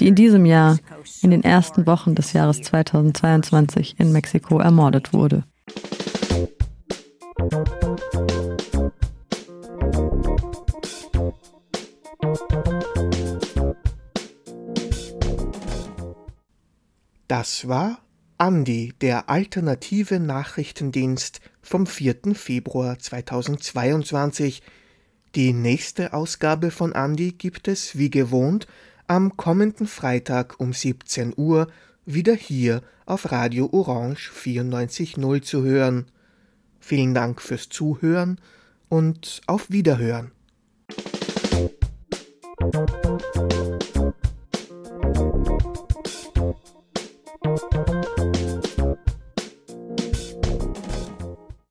die 0.00 0.08
in 0.08 0.14
diesem 0.14 0.46
Jahr, 0.46 0.78
in 1.22 1.30
den 1.30 1.44
ersten 1.44 1.86
Wochen 1.86 2.14
des 2.14 2.32
Jahres 2.32 2.62
2022 2.62 3.96
in 3.98 4.12
Mexiko 4.12 4.58
ermordet 4.58 5.12
wurde. 5.12 5.44
Das 17.28 17.66
war 17.68 18.03
Andi, 18.44 18.92
der 19.00 19.30
alternative 19.30 20.20
Nachrichtendienst 20.20 21.40
vom 21.62 21.86
4. 21.86 22.34
Februar 22.34 22.98
2022. 22.98 24.62
Die 25.34 25.54
nächste 25.54 26.12
Ausgabe 26.12 26.70
von 26.70 26.92
Andi 26.92 27.32
gibt 27.32 27.68
es, 27.68 27.96
wie 27.96 28.10
gewohnt, 28.10 28.66
am 29.06 29.38
kommenden 29.38 29.86
Freitag 29.86 30.60
um 30.60 30.74
17 30.74 31.32
Uhr 31.34 31.68
wieder 32.04 32.34
hier 32.34 32.82
auf 33.06 33.32
Radio 33.32 33.70
Orange 33.72 34.30
94.0 34.30 35.40
zu 35.40 35.64
hören. 35.64 36.04
Vielen 36.80 37.14
Dank 37.14 37.40
fürs 37.40 37.70
Zuhören 37.70 38.38
und 38.90 39.40
auf 39.46 39.70
Wiederhören. 39.70 40.32